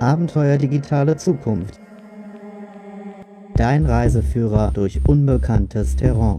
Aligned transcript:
Abenteuer 0.00 0.58
digitale 0.58 1.16
Zukunft. 1.16 1.80
Dein 3.56 3.84
Reiseführer 3.84 4.70
durch 4.72 5.00
unbekanntes 5.08 5.96
Terrain. 5.96 6.38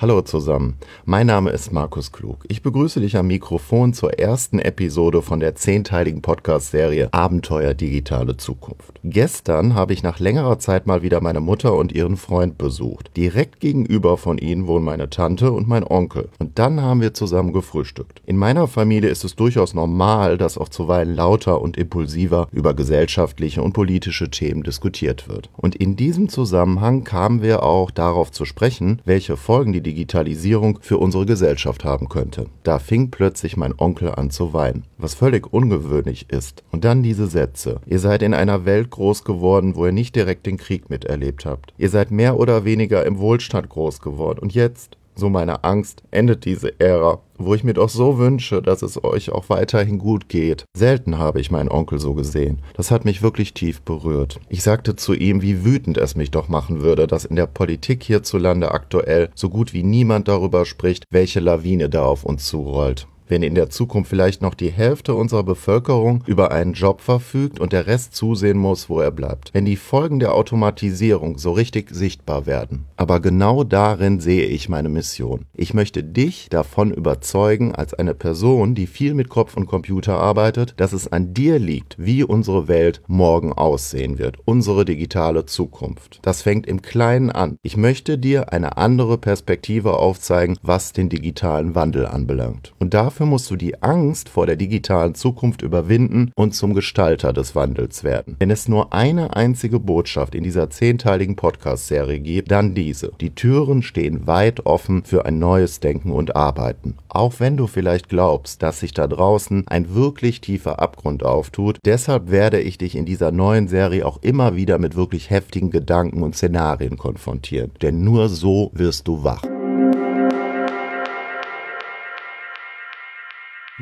Hallo 0.00 0.22
zusammen, 0.22 0.76
mein 1.06 1.26
Name 1.26 1.50
ist 1.50 1.72
Markus 1.72 2.12
Klug. 2.12 2.44
Ich 2.46 2.62
begrüße 2.62 3.00
dich 3.00 3.16
am 3.16 3.26
Mikrofon 3.26 3.92
zur 3.92 4.16
ersten 4.16 4.60
Episode 4.60 5.22
von 5.22 5.40
der 5.40 5.56
zehnteiligen 5.56 6.22
Podcast-Serie 6.22 7.12
Abenteuer 7.12 7.74
digitale 7.74 8.36
Zukunft. 8.36 9.00
Gestern 9.02 9.74
habe 9.74 9.92
ich 9.92 10.04
nach 10.04 10.20
längerer 10.20 10.60
Zeit 10.60 10.86
mal 10.86 11.02
wieder 11.02 11.20
meine 11.20 11.40
Mutter 11.40 11.74
und 11.74 11.90
ihren 11.90 12.16
Freund 12.16 12.58
besucht. 12.58 13.10
Direkt 13.16 13.58
gegenüber 13.58 14.16
von 14.18 14.38
ihnen 14.38 14.68
wohnen 14.68 14.84
meine 14.84 15.10
Tante 15.10 15.50
und 15.50 15.66
mein 15.66 15.82
Onkel. 15.82 16.28
Und 16.38 16.60
dann 16.60 16.80
haben 16.80 17.00
wir 17.00 17.12
zusammen 17.12 17.52
gefrühstückt. 17.52 18.22
In 18.24 18.36
meiner 18.36 18.68
Familie 18.68 19.10
ist 19.10 19.24
es 19.24 19.34
durchaus 19.34 19.74
normal, 19.74 20.38
dass 20.38 20.58
auch 20.58 20.68
zuweilen 20.68 21.16
lauter 21.16 21.60
und 21.60 21.76
impulsiver 21.76 22.46
über 22.52 22.72
gesellschaftliche 22.72 23.62
und 23.62 23.72
politische 23.72 24.30
Themen 24.30 24.62
diskutiert 24.62 25.28
wird. 25.28 25.50
Und 25.56 25.74
in 25.74 25.96
diesem 25.96 26.28
Zusammenhang 26.28 27.02
kamen 27.02 27.42
wir 27.42 27.64
auch 27.64 27.90
darauf 27.90 28.30
zu 28.30 28.44
sprechen, 28.44 29.02
welche 29.04 29.36
Folgen 29.36 29.72
die 29.72 29.87
Digitalisierung 29.88 30.80
für 30.82 30.98
unsere 30.98 31.24
Gesellschaft 31.24 31.82
haben 31.82 32.10
könnte. 32.10 32.44
Da 32.62 32.78
fing 32.78 33.10
plötzlich 33.10 33.56
mein 33.56 33.72
Onkel 33.78 34.10
an 34.10 34.28
zu 34.28 34.52
weinen, 34.52 34.84
was 34.98 35.14
völlig 35.14 35.50
ungewöhnlich 35.50 36.26
ist. 36.28 36.62
Und 36.70 36.84
dann 36.84 37.02
diese 37.02 37.26
Sätze. 37.26 37.80
Ihr 37.86 37.98
seid 37.98 38.22
in 38.22 38.34
einer 38.34 38.66
Welt 38.66 38.90
groß 38.90 39.24
geworden, 39.24 39.76
wo 39.76 39.86
ihr 39.86 39.92
nicht 39.92 40.14
direkt 40.14 40.44
den 40.44 40.58
Krieg 40.58 40.90
miterlebt 40.90 41.46
habt. 41.46 41.72
Ihr 41.78 41.88
seid 41.88 42.10
mehr 42.10 42.38
oder 42.38 42.66
weniger 42.66 43.06
im 43.06 43.18
Wohlstand 43.18 43.70
groß 43.70 44.00
geworden. 44.00 44.40
Und 44.40 44.52
jetzt 44.52 44.98
so 45.18 45.28
meine 45.28 45.64
Angst, 45.64 46.02
endet 46.10 46.44
diese 46.44 46.78
Ära, 46.80 47.20
wo 47.36 47.54
ich 47.54 47.64
mir 47.64 47.74
doch 47.74 47.88
so 47.88 48.18
wünsche, 48.18 48.62
dass 48.62 48.82
es 48.82 49.02
euch 49.02 49.30
auch 49.30 49.48
weiterhin 49.48 49.98
gut 49.98 50.28
geht. 50.28 50.64
Selten 50.76 51.18
habe 51.18 51.40
ich 51.40 51.50
meinen 51.50 51.70
Onkel 51.70 51.98
so 51.98 52.14
gesehen. 52.14 52.60
Das 52.74 52.90
hat 52.90 53.04
mich 53.04 53.20
wirklich 53.20 53.52
tief 53.52 53.82
berührt. 53.82 54.40
Ich 54.48 54.62
sagte 54.62 54.96
zu 54.96 55.14
ihm, 55.14 55.42
wie 55.42 55.64
wütend 55.64 55.98
es 55.98 56.14
mich 56.14 56.30
doch 56.30 56.48
machen 56.48 56.80
würde, 56.80 57.06
dass 57.06 57.24
in 57.24 57.36
der 57.36 57.46
Politik 57.46 58.02
hierzulande 58.02 58.70
aktuell 58.70 59.30
so 59.34 59.48
gut 59.50 59.72
wie 59.72 59.82
niemand 59.82 60.28
darüber 60.28 60.64
spricht, 60.64 61.04
welche 61.10 61.40
Lawine 61.40 61.88
da 61.88 62.04
auf 62.04 62.24
uns 62.24 62.46
zurollt 62.46 63.06
wenn 63.28 63.42
in 63.42 63.54
der 63.54 63.70
Zukunft 63.70 64.10
vielleicht 64.10 64.42
noch 64.42 64.54
die 64.54 64.70
Hälfte 64.70 65.14
unserer 65.14 65.42
Bevölkerung 65.42 66.24
über 66.26 66.50
einen 66.50 66.72
Job 66.72 67.00
verfügt 67.00 67.60
und 67.60 67.72
der 67.72 67.86
Rest 67.86 68.14
zusehen 68.14 68.58
muss, 68.58 68.88
wo 68.88 69.00
er 69.00 69.10
bleibt. 69.10 69.50
Wenn 69.52 69.64
die 69.64 69.76
Folgen 69.76 70.18
der 70.18 70.34
Automatisierung 70.34 71.38
so 71.38 71.52
richtig 71.52 71.90
sichtbar 71.90 72.46
werden. 72.46 72.86
Aber 72.96 73.20
genau 73.20 73.64
darin 73.64 74.20
sehe 74.20 74.46
ich 74.46 74.68
meine 74.68 74.88
Mission. 74.88 75.44
Ich 75.54 75.74
möchte 75.74 76.02
dich 76.02 76.48
davon 76.50 76.92
überzeugen, 76.92 77.74
als 77.74 77.94
eine 77.94 78.14
Person, 78.14 78.74
die 78.74 78.86
viel 78.86 79.14
mit 79.14 79.28
Kopf 79.28 79.56
und 79.56 79.66
Computer 79.66 80.18
arbeitet, 80.18 80.74
dass 80.78 80.92
es 80.92 81.10
an 81.10 81.34
dir 81.34 81.58
liegt, 81.58 81.96
wie 81.98 82.24
unsere 82.24 82.68
Welt 82.68 83.02
morgen 83.06 83.52
aussehen 83.52 84.18
wird. 84.18 84.36
Unsere 84.44 84.84
digitale 84.84 85.46
Zukunft. 85.46 86.20
Das 86.22 86.42
fängt 86.42 86.66
im 86.66 86.82
Kleinen 86.82 87.30
an. 87.30 87.56
Ich 87.62 87.76
möchte 87.76 88.18
dir 88.18 88.52
eine 88.52 88.76
andere 88.76 89.18
Perspektive 89.18 89.94
aufzeigen, 89.94 90.56
was 90.62 90.92
den 90.92 91.08
digitalen 91.08 91.74
Wandel 91.74 92.06
anbelangt. 92.06 92.72
Und 92.78 92.94
dafür 92.94 93.17
Dafür 93.18 93.30
musst 93.30 93.50
du 93.50 93.56
die 93.56 93.82
Angst 93.82 94.28
vor 94.28 94.46
der 94.46 94.54
digitalen 94.54 95.16
Zukunft 95.16 95.62
überwinden 95.62 96.30
und 96.36 96.54
zum 96.54 96.72
Gestalter 96.72 97.32
des 97.32 97.56
Wandels 97.56 98.04
werden. 98.04 98.36
Wenn 98.38 98.52
es 98.52 98.68
nur 98.68 98.92
eine 98.92 99.34
einzige 99.34 99.80
Botschaft 99.80 100.36
in 100.36 100.44
dieser 100.44 100.70
zehnteiligen 100.70 101.34
Podcast-Serie 101.34 102.20
gibt, 102.20 102.52
dann 102.52 102.76
diese. 102.76 103.10
Die 103.20 103.34
Türen 103.34 103.82
stehen 103.82 104.28
weit 104.28 104.66
offen 104.66 105.02
für 105.02 105.26
ein 105.26 105.40
neues 105.40 105.80
Denken 105.80 106.12
und 106.12 106.36
Arbeiten. 106.36 106.94
Auch 107.08 107.40
wenn 107.40 107.56
du 107.56 107.66
vielleicht 107.66 108.08
glaubst, 108.08 108.62
dass 108.62 108.78
sich 108.78 108.94
da 108.94 109.08
draußen 109.08 109.66
ein 109.66 109.96
wirklich 109.96 110.40
tiefer 110.40 110.78
Abgrund 110.78 111.24
auftut, 111.24 111.78
deshalb 111.84 112.30
werde 112.30 112.60
ich 112.60 112.78
dich 112.78 112.94
in 112.94 113.04
dieser 113.04 113.32
neuen 113.32 113.66
Serie 113.66 114.06
auch 114.06 114.22
immer 114.22 114.54
wieder 114.54 114.78
mit 114.78 114.94
wirklich 114.94 115.28
heftigen 115.28 115.72
Gedanken 115.72 116.22
und 116.22 116.36
Szenarien 116.36 116.96
konfrontieren. 116.96 117.72
Denn 117.82 118.04
nur 118.04 118.28
so 118.28 118.70
wirst 118.74 119.08
du 119.08 119.24
wach. 119.24 119.42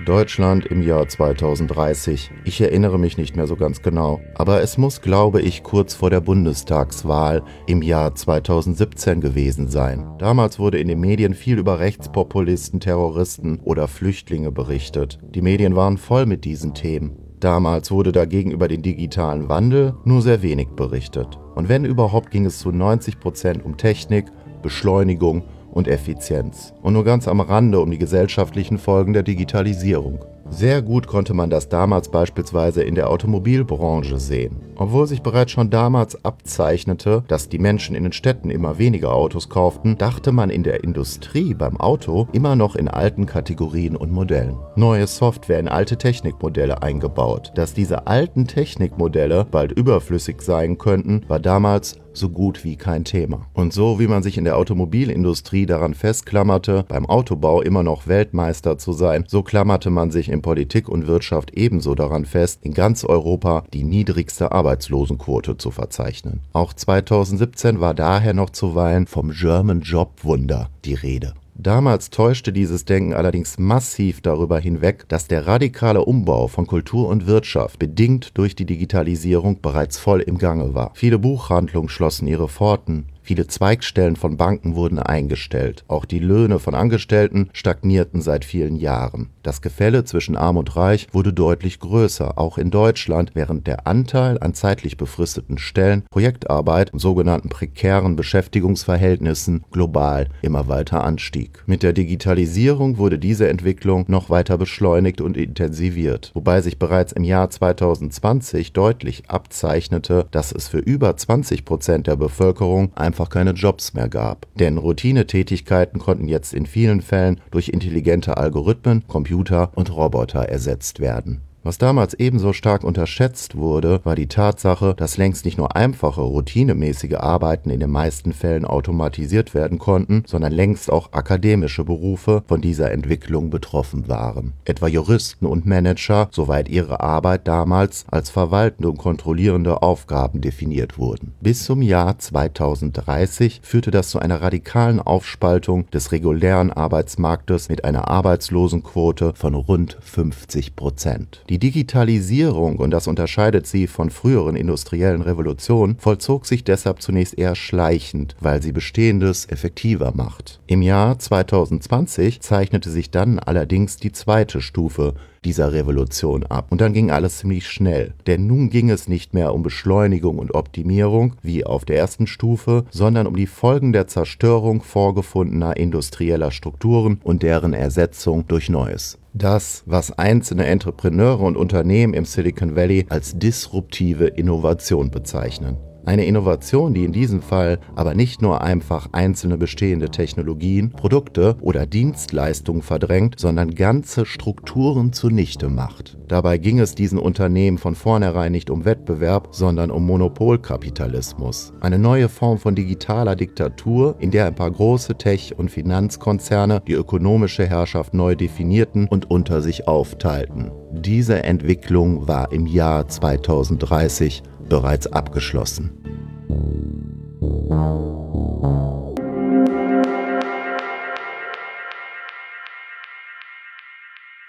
Deutschland 0.05 0.67
im 0.67 0.83
Jahr 0.83 1.09
2030. 1.09 2.31
Ich 2.45 2.61
erinnere 2.61 2.99
mich 2.99 3.17
nicht 3.17 3.34
mehr 3.34 3.47
so 3.47 3.57
ganz 3.57 3.81
genau. 3.81 4.21
Aber 4.34 4.61
es 4.61 4.77
muss, 4.77 5.01
glaube 5.01 5.41
ich, 5.41 5.62
kurz 5.62 5.95
vor 5.95 6.11
der 6.11 6.21
Bundestagswahl 6.21 7.43
im 7.67 7.81
Jahr 7.81 8.15
2017 8.15 9.23
gewesen 9.23 9.69
sein. 9.69 10.07
Damals 10.19 10.59
wurde 10.59 10.79
in 10.79 10.89
den 10.89 11.01
Medien 11.01 11.33
viel 11.33 11.57
über 11.59 11.81
Rechtspopulisten, 11.81 12.79
Terroristen 12.79 13.59
oder 13.65 13.89
Flüchtlinge 13.89 14.53
berichtet. 14.53 15.19
Die 15.34 15.41
Medien 15.41 15.77
waren 15.77 15.97
voll 15.97 16.27
mit 16.27 16.45
diesen 16.45 16.75
Themen. 16.75 17.17
Damals 17.41 17.91
wurde 17.91 18.13
dagegen 18.13 18.51
über 18.51 18.69
den 18.69 18.83
digitalen 18.83 19.49
Wandel 19.49 19.95
nur 20.05 20.21
sehr 20.21 20.43
wenig 20.43 20.69
berichtet. 20.77 21.39
Und 21.55 21.71
wenn 21.71 21.87
überhaupt 21.87 22.31
ging 22.31 22.45
es 22.45 22.59
zu 22.59 22.71
90 22.71 23.19
Prozent 23.19 23.65
um 23.65 23.78
Technik, 23.78 24.27
Beschleunigung 24.63 25.45
und 25.77 25.89
Effizienz 25.89 26.73
und 26.81 26.95
nur 26.95 27.05
ganz 27.05 27.29
am 27.29 27.43
Rande 27.43 27.81
um 27.81 27.91
die 27.91 27.99
gesellschaftlichen 27.99 28.79
Folgen 28.79 29.13
der 29.13 29.23
Digitalisierung. 29.23 30.25
Sehr 30.51 30.81
gut 30.81 31.07
konnte 31.07 31.34
man 31.34 31.51
das 31.51 31.69
damals 31.69 32.09
beispielsweise 32.09 32.83
in 32.83 32.95
der 32.95 33.11
Automobilbranche 33.11 34.19
sehen. 34.19 34.61
Obwohl 34.77 35.07
sich 35.07 35.23
bereits 35.23 35.53
schon 35.53 35.71
damals 35.71 36.25
abzeichnete, 36.25 37.25
dass 37.29 37.49
die 37.49 37.59
Menschen 37.59 37.97
in 37.97 38.05
den 38.05 38.12
Städten 38.12 38.51
immer 38.51 38.79
weniger 38.79 39.12
Autos 39.12 39.49
kauften, 39.49 39.99
dachte 39.99 40.33
man 40.33 40.51
in 40.51 40.62
der 40.62 40.84
Industrie 40.84 41.55
beim 41.55 41.79
Auto 41.79 42.29
immer 42.33 42.57
noch 42.57 42.77
in 42.77 42.89
alten 42.89 43.27
Kategorien 43.27 43.97
und 43.97 44.12
Modellen. 44.12 44.57
Neue 44.77 45.07
Software 45.07 45.59
in 45.59 45.69
alte 45.69 45.97
Technikmodelle 45.97 46.83
eingebaut. 46.83 47.53
Dass 47.55 47.75
diese 47.75 48.07
alten 48.07 48.47
Technikmodelle 48.47 49.47
bald 49.51 49.73
überflüssig 49.73 50.43
sein 50.43 50.78
könnten, 50.78 51.25
war 51.28 51.41
damals 51.41 51.99
so 52.17 52.28
gut 52.31 52.65
wie 52.65 52.77
kein 52.77 53.05
Thema. 53.05 53.47
Und 53.53 53.73
so 53.73 53.99
wie 54.01 54.07
man 54.07 54.23
sich 54.23 54.39
in 54.39 54.45
der 54.45 54.57
Automobilindustrie 54.57 55.67
daran 55.67 55.95
festklammerte, 55.95 56.84
beim 56.89 57.07
Autobau 57.07 57.61
immer 57.61 57.83
noch 57.83 58.07
Weltmeister 58.07 58.78
zu 58.78 58.93
sein, 58.93 59.25
so 59.28 59.43
klammerte 59.43 59.91
man 59.91 60.11
sich 60.11 60.28
in 60.37 60.43
Politik 60.43 60.89
und 60.89 61.07
Wirtschaft 61.07 61.53
ebenso 61.55 61.95
daran 61.95 62.25
fest, 62.25 62.61
in 62.63 62.75
ganz 62.75 63.05
Europa 63.05 63.65
die 63.73 63.85
niedrigste 63.85 64.53
Arbeitslosenquote 64.53 65.57
zu 65.57 65.71
verzeichnen. 65.71 66.41
Auch 66.53 66.73
2017 66.73 67.81
war 67.81 67.95
daher 67.95 68.35
noch 68.35 68.51
zuweilen 68.51 69.07
vom 69.07 69.31
German 69.31 69.81
Job 69.81 70.23
Wunder 70.23 70.71
die 70.85 70.95
Rede. 70.95 71.35
Damals 71.59 72.11
täuschte 72.11 72.53
dieses 72.53 72.85
Denken 72.85 73.15
allerdings 73.15 73.59
massiv 73.59 74.21
darüber 74.21 74.59
hinweg, 74.59 75.07
dass 75.09 75.27
der 75.27 75.47
radikale 75.47 76.05
Umbau 76.05 76.49
von 76.49 76.67
Kultur 76.67 77.09
und 77.09 77.27
Wirtschaft, 77.27 77.79
bedingt 77.79 78.37
durch 78.37 78.55
die 78.55 78.67
Digitalisierung, 78.67 79.63
bereits 79.63 79.99
voll 79.99 80.21
im 80.21 80.37
Gange 80.37 80.75
war. 80.75 80.91
Viele 80.93 81.19
Buchhandlungen 81.19 81.89
schlossen 81.89 82.27
ihre 82.27 82.49
Pforten, 82.49 83.07
Viele 83.27 83.49
Zweigstellen 83.49 84.15
von 84.15 84.37
Banken 84.37 84.77
wurden 84.77 85.01
eingestellt. 85.01 85.83
Auch 85.89 86.05
die 86.05 86.21
Löhne 86.21 86.61
von 86.61 86.77
Angestellten 86.77 87.51
stagnierten 87.53 88.21
seit 88.21 88.45
vielen 88.45 88.77
Jahren. 88.77 89.31
Das 89.43 89.63
Gefälle 89.63 90.05
zwischen 90.05 90.37
Arm 90.37 90.57
und 90.57 90.77
Reich 90.77 91.09
wurde 91.11 91.33
deutlich 91.33 91.81
größer, 91.81 92.39
auch 92.39 92.57
in 92.57 92.71
Deutschland, 92.71 93.33
während 93.35 93.67
der 93.67 93.89
Anteil 93.89 94.39
an 94.41 94.55
zeitlich 94.55 94.97
befristeten 94.97 95.59
Stellen, 95.59 96.05
Projektarbeit 96.09 96.93
und 96.93 97.01
sogenannten 97.01 97.49
prekären 97.49 98.15
Beschäftigungsverhältnissen 98.15 99.65
global 99.73 100.29
immer 100.43 100.69
weiter 100.69 101.03
anstieg. 101.03 101.65
Mit 101.67 101.83
der 101.83 101.95
Digitalisierung 101.95 102.97
wurde 102.97 103.19
diese 103.19 103.49
Entwicklung 103.49 104.05
noch 104.07 104.31
weiter 104.31 104.57
beschleunigt 104.57 105.21
und 105.21 105.37
intensiviert, 105.37 106.31
wobei 106.35 106.61
sich 106.61 106.79
bereits 106.79 107.13
im 107.13 107.25
Jahr 107.25 107.51
2020 107.51 108.73
deutlich 108.73 109.29
abzeichnete, 109.29 110.29
dass 110.31 110.53
es 110.53 110.69
für 110.69 110.79
über 110.79 111.17
20 111.17 111.65
Prozent 111.65 112.07
der 112.07 112.15
Bevölkerung 112.15 112.93
einfach 112.95 113.16
einfach 113.16 113.31
keine 113.31 113.53
Jobs 113.53 113.94
mehr 113.94 114.10
gab. 114.10 114.47
Denn 114.56 114.77
Routinetätigkeiten 114.77 115.99
konnten 115.99 116.28
jetzt 116.28 116.53
in 116.53 116.66
vielen 116.66 117.00
Fällen 117.00 117.41
durch 117.50 117.71
intelligente 117.71 118.37
Algorithmen, 118.37 119.09
Computer 119.09 119.71
und 119.74 119.91
Roboter 119.91 120.51
ersetzt 120.51 121.01
werden. 121.01 121.46
Was 121.66 121.78
damals 121.78 122.15
ebenso 122.15 122.53
stark 122.53 122.84
unterschätzt 122.84 123.57
wurde, 123.57 124.01
war 124.04 124.15
die 124.15 124.28
Tatsache, 124.28 124.95
dass 124.97 125.16
längst 125.16 125.45
nicht 125.45 125.59
nur 125.59 125.74
einfache, 125.74 126.21
routinemäßige 126.21 127.15
Arbeiten 127.15 127.71
in 127.71 127.80
den 127.80 127.91
meisten 127.91 128.33
Fällen 128.33 128.65
automatisiert 128.65 129.53
werden 129.53 129.80
konnten, 129.80 130.22
sondern 130.28 130.53
längst 130.53 130.92
auch 130.92 131.13
akademische 131.13 131.83
Berufe 131.83 132.45
von 132.47 132.60
dieser 132.60 132.92
Entwicklung 132.92 133.51
betroffen 133.51 134.07
waren. 134.07 134.53
Etwa 134.65 134.86
Juristen 134.86 135.45
und 135.45 135.66
Manager, 135.66 136.28
soweit 136.30 136.68
ihre 136.68 137.01
Arbeit 137.01 137.48
damals 137.48 138.04
als 138.12 138.30
verwaltende 138.30 138.89
und 138.89 138.98
kontrollierende 138.98 139.83
Aufgaben 139.83 140.41
definiert 140.41 140.98
wurden. 140.98 141.34
Bis 141.41 141.65
zum 141.65 141.83
Jahr 141.83 142.16
2030 142.16 143.62
führte 143.65 143.91
das 143.91 144.10
zu 144.10 144.21
einer 144.21 144.41
radikalen 144.41 145.01
Aufspaltung 145.01 145.91
des 145.91 146.12
regulären 146.12 146.72
Arbeitsmarktes 146.72 147.69
mit 147.69 147.84
einer 147.84 148.07
Arbeitslosenquote 148.07 149.33
von 149.34 149.57
rund 149.57 149.98
50 150.01 150.77
Prozent. 150.77 151.42
Die 151.48 151.56
Die 151.57 151.71
Digitalisierung, 151.73 152.77
und 152.77 152.91
das 152.91 153.07
unterscheidet 153.07 153.67
sie 153.67 153.87
von 153.87 154.11
früheren 154.11 154.57
industriellen 154.57 155.23
Revolutionen, 155.23 155.97
vollzog 155.99 156.45
sich 156.45 156.65
deshalb 156.65 157.01
zunächst 157.01 157.39
eher 157.39 157.55
schleichend, 157.55 158.37
weil 158.41 158.61
sie 158.61 158.73
Bestehendes 158.73 159.47
effektiver 159.49 160.13
macht. 160.15 160.61
Im 160.67 160.83
Jahr 160.83 161.19
2020 161.19 162.43
zeichnete 162.43 162.91
sich 162.91 163.11
dann 163.11 163.39
allerdings 163.39 163.97
die 163.97 164.13
zweite 164.13 164.61
Stufe 164.61 165.15
dieser 165.47 165.73
Revolution 165.73 166.45
ab. 166.45 166.67
Und 166.69 166.83
dann 166.83 166.93
ging 166.93 167.11
alles 167.11 167.39
ziemlich 167.39 167.67
schnell. 167.69 168.13
Denn 168.27 168.47
nun 168.47 168.69
ging 168.69 168.91
es 168.91 169.09
nicht 169.09 169.33
mehr 169.33 169.55
um 169.55 169.63
Beschleunigung 169.63 170.39
und 170.39 170.55
Optimierung, 170.55 171.37
wie 171.41 171.65
auf 171.65 171.87
der 171.87 171.97
ersten 171.97 172.27
Stufe, 172.27 172.85
sondern 172.91 173.27
um 173.27 173.35
die 173.35 173.47
Folgen 173.47 173.95
der 173.95 174.09
Zerstörung 174.09 174.83
vorgefundener 174.83 175.79
industrieller 175.79 176.51
Strukturen 176.51 177.19
und 177.25 177.43
deren 177.43 177.73
Ersetzung 177.73 178.47
durch 178.47 178.69
Neues 178.69 179.19
das, 179.36 179.83
was 179.86 180.12
einzelne 180.18 180.66
Entrepreneure 180.66 181.41
und 181.41 181.56
Unternehmen 181.56 182.15
im 182.15 182.24
Silicon 182.24 182.77
Valley 182.77 183.06
als 183.09 183.38
disruptive 183.38 184.27
Innovation 184.27 185.10
bezeichnen. 185.10 185.77
Eine 186.07 186.25
Innovation, 186.25 186.95
die 186.95 187.05
in 187.05 187.11
diesem 187.11 187.43
Fall 187.43 187.81
aber 187.97 188.15
nicht 188.15 188.41
nur 188.41 188.63
einfach 188.63 189.09
einzelne 189.11 189.59
bestehende 189.59 190.09
Technologien, 190.09 190.93
Produkte 190.93 191.57
oder 191.61 191.85
Dienstleistungen 191.85 192.83
verdrängt, 192.83 193.41
sondern 193.41 193.75
ganze 193.75 194.25
Strukturen 194.25 195.13
zunichte 195.13 195.69
macht. 195.69 196.17
Dabei 196.29 196.59
ging 196.59 196.79
es 196.79 196.95
diesen 196.95 197.19
Unternehmen 197.19 197.77
von 197.77 197.97
vornherein 197.97 198.53
nicht 198.53 198.71
um 198.71 198.85
Wettbewerb, 198.85 199.49
sondern 199.51 199.91
um 199.91 200.07
Monopolkapitalismus. 200.07 201.73
Eine 201.81 201.99
neue 201.99 202.29
Form 202.29 202.59
von 202.59 202.77
digitaler 202.77 203.35
Diktatur, 203.35 204.15
in 204.21 204.31
der 204.31 204.47
ein 204.47 204.55
paar 204.55 204.71
große 204.71 205.17
Tech- 205.17 205.59
und 205.59 205.73
Finanzkonzerne 205.73 206.83
die 206.87 206.93
ökonomische 206.93 207.67
Herrschaft 207.67 208.15
neu 208.15 208.37
definierten 208.37 209.09
und 209.09 209.29
unter 209.29 209.61
sich 209.61 209.89
aufteilten. 209.89 210.71
Diese 210.93 211.43
Entwicklung 211.43 212.29
war 212.29 212.53
im 212.53 212.67
Jahr 212.67 213.09
2030 213.09 214.45
bereits 214.68 215.07
abgeschlossen. 215.07 215.91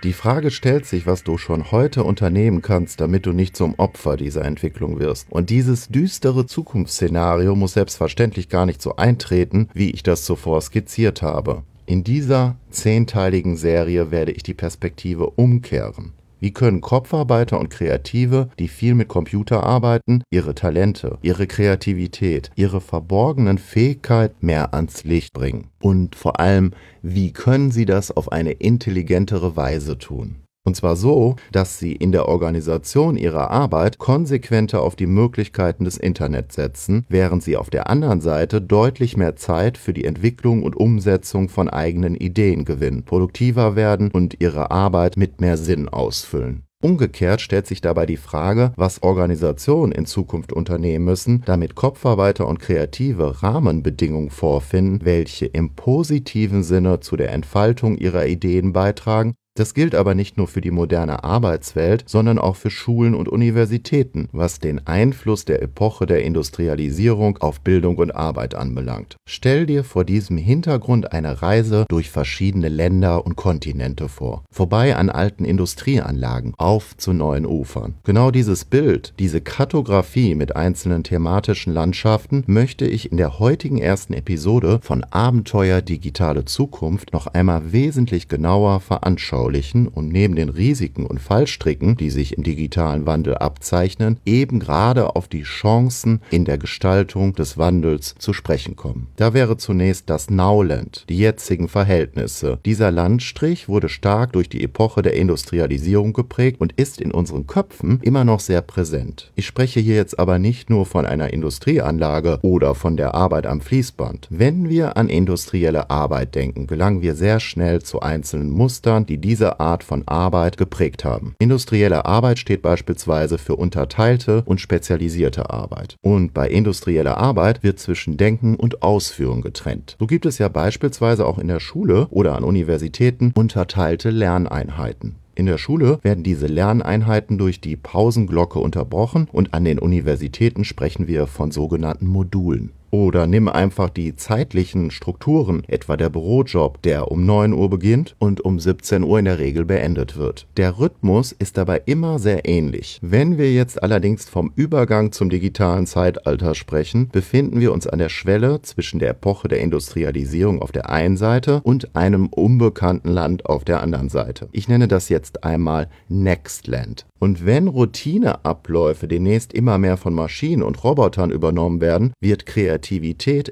Die 0.03 0.13
Frage 0.13 0.51
stellt 0.51 0.85
sich, 0.85 1.07
was 1.07 1.23
du 1.23 1.37
schon 1.37 1.71
heute 1.71 2.03
unternehmen 2.03 2.61
kannst, 2.61 3.01
damit 3.01 3.25
du 3.25 3.33
nicht 3.33 3.57
zum 3.57 3.73
Opfer 3.77 4.15
dieser 4.15 4.45
Entwicklung 4.45 4.99
wirst. 4.99 5.25
Und 5.31 5.49
dieses 5.49 5.89
düstere 5.89 6.45
Zukunftsszenario 6.45 7.55
muss 7.55 7.73
selbstverständlich 7.73 8.47
gar 8.47 8.65
nicht 8.67 8.81
so 8.81 8.95
eintreten, 8.95 9.69
wie 9.73 9.89
ich 9.89 10.03
das 10.03 10.23
zuvor 10.23 10.61
skizziert 10.61 11.23
habe. 11.23 11.63
In 11.87 12.03
dieser 12.03 12.57
zehnteiligen 12.69 13.57
Serie 13.57 14.11
werde 14.11 14.31
ich 14.33 14.43
die 14.43 14.53
Perspektive 14.53 15.31
umkehren. 15.31 16.13
Wie 16.39 16.51
können 16.51 16.81
Kopfarbeiter 16.81 17.59
und 17.59 17.69
Kreative, 17.69 18.49
die 18.59 18.67
viel 18.67 18.93
mit 18.93 19.07
Computer 19.07 19.63
arbeiten, 19.63 20.23
ihre 20.29 20.53
Talente, 20.53 21.17
ihre 21.21 21.47
Kreativität, 21.47 22.51
ihre 22.55 22.81
verborgenen 22.81 23.57
Fähigkeiten 23.57 24.45
mehr 24.45 24.73
ans 24.73 25.03
Licht 25.03 25.33
bringen? 25.33 25.69
Und 25.79 26.15
vor 26.15 26.39
allem, 26.39 26.71
wie 27.01 27.33
können 27.33 27.71
sie 27.71 27.85
das 27.85 28.15
auf 28.15 28.31
eine 28.31 28.51
intelligentere 28.51 29.55
Weise 29.55 29.97
tun? 29.97 30.46
Und 30.67 30.75
zwar 30.75 30.97
so, 30.97 31.37
dass 31.53 31.79
sie 31.79 31.93
in 31.93 32.11
der 32.11 32.27
Organisation 32.27 33.15
ihrer 33.15 33.51
Arbeit 33.51 33.99
konsequenter 33.99 34.81
auf 34.81 34.97
die 34.97 35.05
Möglichkeiten 35.05 35.85
des 35.85 35.95
Internets 35.95 36.55
setzen, 36.55 37.05
während 37.07 37.41
sie 37.41 37.55
auf 37.55 37.69
der 37.69 37.89
anderen 37.89 38.19
Seite 38.19 38.59
deutlich 38.61 39.15
mehr 39.15 39.37
Zeit 39.37 39.77
für 39.77 39.93
die 39.93 40.03
Entwicklung 40.03 40.63
und 40.63 40.75
Umsetzung 40.75 41.47
von 41.47 41.69
eigenen 41.69 42.15
Ideen 42.15 42.65
gewinnen, 42.65 43.05
produktiver 43.05 43.77
werden 43.77 44.11
und 44.11 44.41
ihre 44.41 44.69
Arbeit 44.69 45.15
mit 45.15 45.39
mehr 45.39 45.55
Sinn 45.55 45.87
ausfüllen. 45.87 46.63
Umgekehrt 46.83 47.39
stellt 47.39 47.65
sich 47.65 47.79
dabei 47.79 48.05
die 48.05 48.17
Frage, 48.17 48.73
was 48.75 49.01
Organisationen 49.03 49.93
in 49.93 50.05
Zukunft 50.05 50.51
unternehmen 50.51 51.05
müssen, 51.05 51.43
damit 51.45 51.75
Kopfarbeiter 51.75 52.45
und 52.45 52.59
Kreative 52.59 53.41
Rahmenbedingungen 53.41 54.31
vorfinden, 54.31 54.99
welche 55.05 55.45
im 55.45 55.75
positiven 55.75 56.61
Sinne 56.63 56.99
zu 56.99 57.15
der 57.15 57.31
Entfaltung 57.31 57.97
ihrer 57.97 58.25
Ideen 58.25 58.73
beitragen 58.73 59.33
das 59.59 59.73
gilt 59.73 59.95
aber 59.95 60.13
nicht 60.13 60.37
nur 60.37 60.47
für 60.47 60.61
die 60.61 60.69
moderne 60.69 61.23
Arbeitswelt, 61.23 62.03
sondern 62.05 62.37
auch 62.37 62.55
für 62.55 62.69
Schulen 62.69 63.15
und 63.15 63.27
Universitäten, 63.27 64.29
was 64.31 64.59
den 64.59 64.85
Einfluss 64.85 65.45
der 65.45 65.63
Epoche 65.63 66.05
der 66.05 66.23
Industrialisierung 66.23 67.37
auf 67.37 67.61
Bildung 67.61 67.97
und 67.97 68.11
Arbeit 68.11 68.53
anbelangt. 68.53 69.17
Stell 69.27 69.65
dir 69.65 69.83
vor 69.83 70.05
diesem 70.05 70.37
Hintergrund 70.37 71.11
eine 71.11 71.41
Reise 71.41 71.85
durch 71.89 72.11
verschiedene 72.11 72.69
Länder 72.69 73.25
und 73.25 73.35
Kontinente 73.35 74.09
vor. 74.09 74.43
Vorbei 74.51 74.95
an 74.95 75.09
alten 75.09 75.43
Industrieanlagen, 75.43 76.53
auf 76.57 76.95
zu 76.95 77.13
neuen 77.13 77.47
Ufern. 77.47 77.95
Genau 78.03 78.29
dieses 78.29 78.63
Bild, 78.63 79.15
diese 79.17 79.41
Kartografie 79.41 80.35
mit 80.35 80.55
einzelnen 80.55 81.03
thematischen 81.03 81.73
Landschaften 81.73 82.43
möchte 82.45 82.85
ich 82.85 83.11
in 83.11 83.17
der 83.17 83.39
heutigen 83.39 83.79
ersten 83.79 84.13
Episode 84.13 84.79
von 84.83 85.03
Abenteuer 85.03 85.81
Digitale 85.81 86.45
Zukunft 86.45 87.11
noch 87.13 87.25
einmal 87.25 87.71
wesentlich 87.71 88.27
genauer 88.27 88.81
veranschaulichen 88.81 89.46
veranschaulichen 89.47 89.87
und 89.87 90.11
neben 90.11 90.35
den 90.35 90.49
Risiken 90.49 91.05
und 91.05 91.19
Fallstricken, 91.19 91.95
die 91.97 92.09
sich 92.09 92.37
im 92.37 92.43
digitalen 92.43 93.05
Wandel 93.05 93.35
abzeichnen, 93.35 94.19
eben 94.25 94.59
gerade 94.59 95.15
auf 95.15 95.27
die 95.27 95.43
Chancen 95.43 96.21
in 96.31 96.45
der 96.45 96.57
Gestaltung 96.57 97.33
des 97.33 97.57
Wandels 97.57 98.15
zu 98.17 98.33
sprechen 98.33 98.75
kommen. 98.75 99.07
Da 99.15 99.33
wäre 99.33 99.57
zunächst 99.57 100.09
das 100.09 100.29
Nowland, 100.29 101.05
die 101.09 101.17
jetzigen 101.17 101.67
Verhältnisse. 101.67 102.59
Dieser 102.65 102.91
Landstrich 102.91 103.69
wurde 103.69 103.89
stark 103.89 104.33
durch 104.33 104.49
die 104.49 104.63
Epoche 104.63 105.01
der 105.01 105.13
Industrialisierung 105.13 106.13
geprägt 106.13 106.59
und 106.59 106.73
ist 106.73 107.01
in 107.01 107.11
unseren 107.11 107.47
Köpfen 107.47 107.99
immer 108.01 108.23
noch 108.23 108.39
sehr 108.39 108.61
präsent. 108.61 109.31
Ich 109.35 109.45
spreche 109.45 109.79
hier 109.79 109.95
jetzt 109.95 110.19
aber 110.19 110.39
nicht 110.39 110.69
nur 110.69 110.85
von 110.85 111.05
einer 111.05 111.33
Industrieanlage 111.33 112.39
oder 112.41 112.75
von 112.75 112.97
der 112.97 113.15
Arbeit 113.15 113.45
am 113.45 113.61
Fließband. 113.61 114.27
Wenn 114.29 114.69
wir 114.69 114.97
an 114.97 115.09
industrielle 115.09 115.89
Arbeit 115.89 116.35
denken, 116.35 116.67
gelangen 116.67 117.01
wir 117.01 117.15
sehr 117.15 117.39
schnell 117.39 117.81
zu 117.81 118.01
einzelnen 118.01 118.49
Mustern, 118.49 119.05
die 119.05 119.17
diese 119.17 119.36
diese 119.37 119.59
Art 119.59 119.83
von 119.83 120.01
Arbeit 120.07 120.57
geprägt 120.57 121.05
haben. 121.05 121.35
Industrielle 121.37 122.05
Arbeit 122.05 122.39
steht 122.39 122.63
beispielsweise 122.63 123.37
für 123.37 123.55
unterteilte 123.55 124.41
und 124.45 124.59
spezialisierte 124.59 125.51
Arbeit. 125.51 125.95
Und 126.01 126.33
bei 126.33 126.49
industrieller 126.49 127.17
Arbeit 127.17 127.61
wird 127.61 127.77
zwischen 127.77 128.17
Denken 128.17 128.55
und 128.55 128.81
Ausführung 128.81 129.43
getrennt. 129.43 129.95
So 129.99 130.07
gibt 130.07 130.25
es 130.25 130.39
ja 130.39 130.47
beispielsweise 130.47 131.27
auch 131.27 131.37
in 131.37 131.49
der 131.49 131.59
Schule 131.59 132.07
oder 132.09 132.35
an 132.35 132.43
Universitäten 132.43 133.31
unterteilte 133.35 134.09
Lerneinheiten. 134.09 135.17
In 135.35 135.45
der 135.45 135.59
Schule 135.59 135.99
werden 136.01 136.23
diese 136.23 136.47
Lerneinheiten 136.47 137.37
durch 137.37 137.61
die 137.61 137.75
Pausenglocke 137.75 138.57
unterbrochen 138.57 139.27
und 139.31 139.53
an 139.53 139.65
den 139.65 139.77
Universitäten 139.77 140.63
sprechen 140.63 141.05
wir 141.05 141.27
von 141.27 141.51
sogenannten 141.51 142.07
Modulen. 142.07 142.71
Oder 142.89 143.27
nimm 143.27 143.49
einfach 143.49 143.89
die 143.89 144.15
zeitlichen 144.15 144.91
Strukturen, 144.91 145.63
etwa 145.67 145.97
der 145.97 146.09
Bürojob, 146.09 146.81
der 146.83 147.11
um 147.11 147.25
9 147.25 147.51
Uhr 147.53 147.69
beginnt 147.69 148.15
und 148.17 148.41
um 148.41 148.59
17 148.59 149.03
Uhr 149.03 149.19
in 149.19 149.25
der 149.25 149.39
Regel 149.39 149.65
beendet 149.65 150.15
wird. 150.15 150.47
Der 150.55 150.79
Rhythmus 150.79 151.33
ist 151.33 151.57
dabei 151.57 151.81
immer 151.85 152.17
sehr 152.17 152.47
ähnlich. 152.47 152.99
Wenn 153.01 153.37
wir 153.37 153.51
jetzt 153.51 153.83
allerdings 153.83 154.29
vom 154.29 154.53
Übergang 154.55 155.11
zum 155.11 155.29
digitalen 155.29 155.85
Zeitalter 155.85 156.55
sprechen, 156.55 157.09
befinden 157.09 157.59
wir 157.59 157.73
uns 157.73 157.87
an 157.87 157.99
der 157.99 158.09
Schwelle 158.09 158.61
zwischen 158.61 158.99
der 158.99 159.09
Epoche 159.09 159.49
der 159.49 159.59
Industrialisierung 159.59 160.61
auf 160.61 160.71
der 160.71 160.89
einen 160.89 161.17
Seite 161.17 161.61
und 161.63 161.95
einem 161.95 162.27
unbekannten 162.27 163.09
Land 163.09 163.45
auf 163.45 163.65
der 163.65 163.83
anderen 163.83 164.09
Seite. 164.09 164.47
Ich 164.53 164.69
nenne 164.69 164.87
das 164.87 165.09
jetzt 165.09 165.43
einmal 165.43 165.89
Nextland. 166.07 167.05
Und 167.19 167.45
wenn 167.45 167.67
Routineabläufe 167.67 169.07
demnächst 169.07 169.51
immer 169.51 169.79
mehr 169.79 169.97
von 169.97 170.13
Maschinen 170.13 170.61
und 170.61 170.83
Robotern 170.83 171.31
übernommen 171.31 171.81
werden, 171.81 172.13
wird 172.21 172.45
Kreativität 172.45 172.76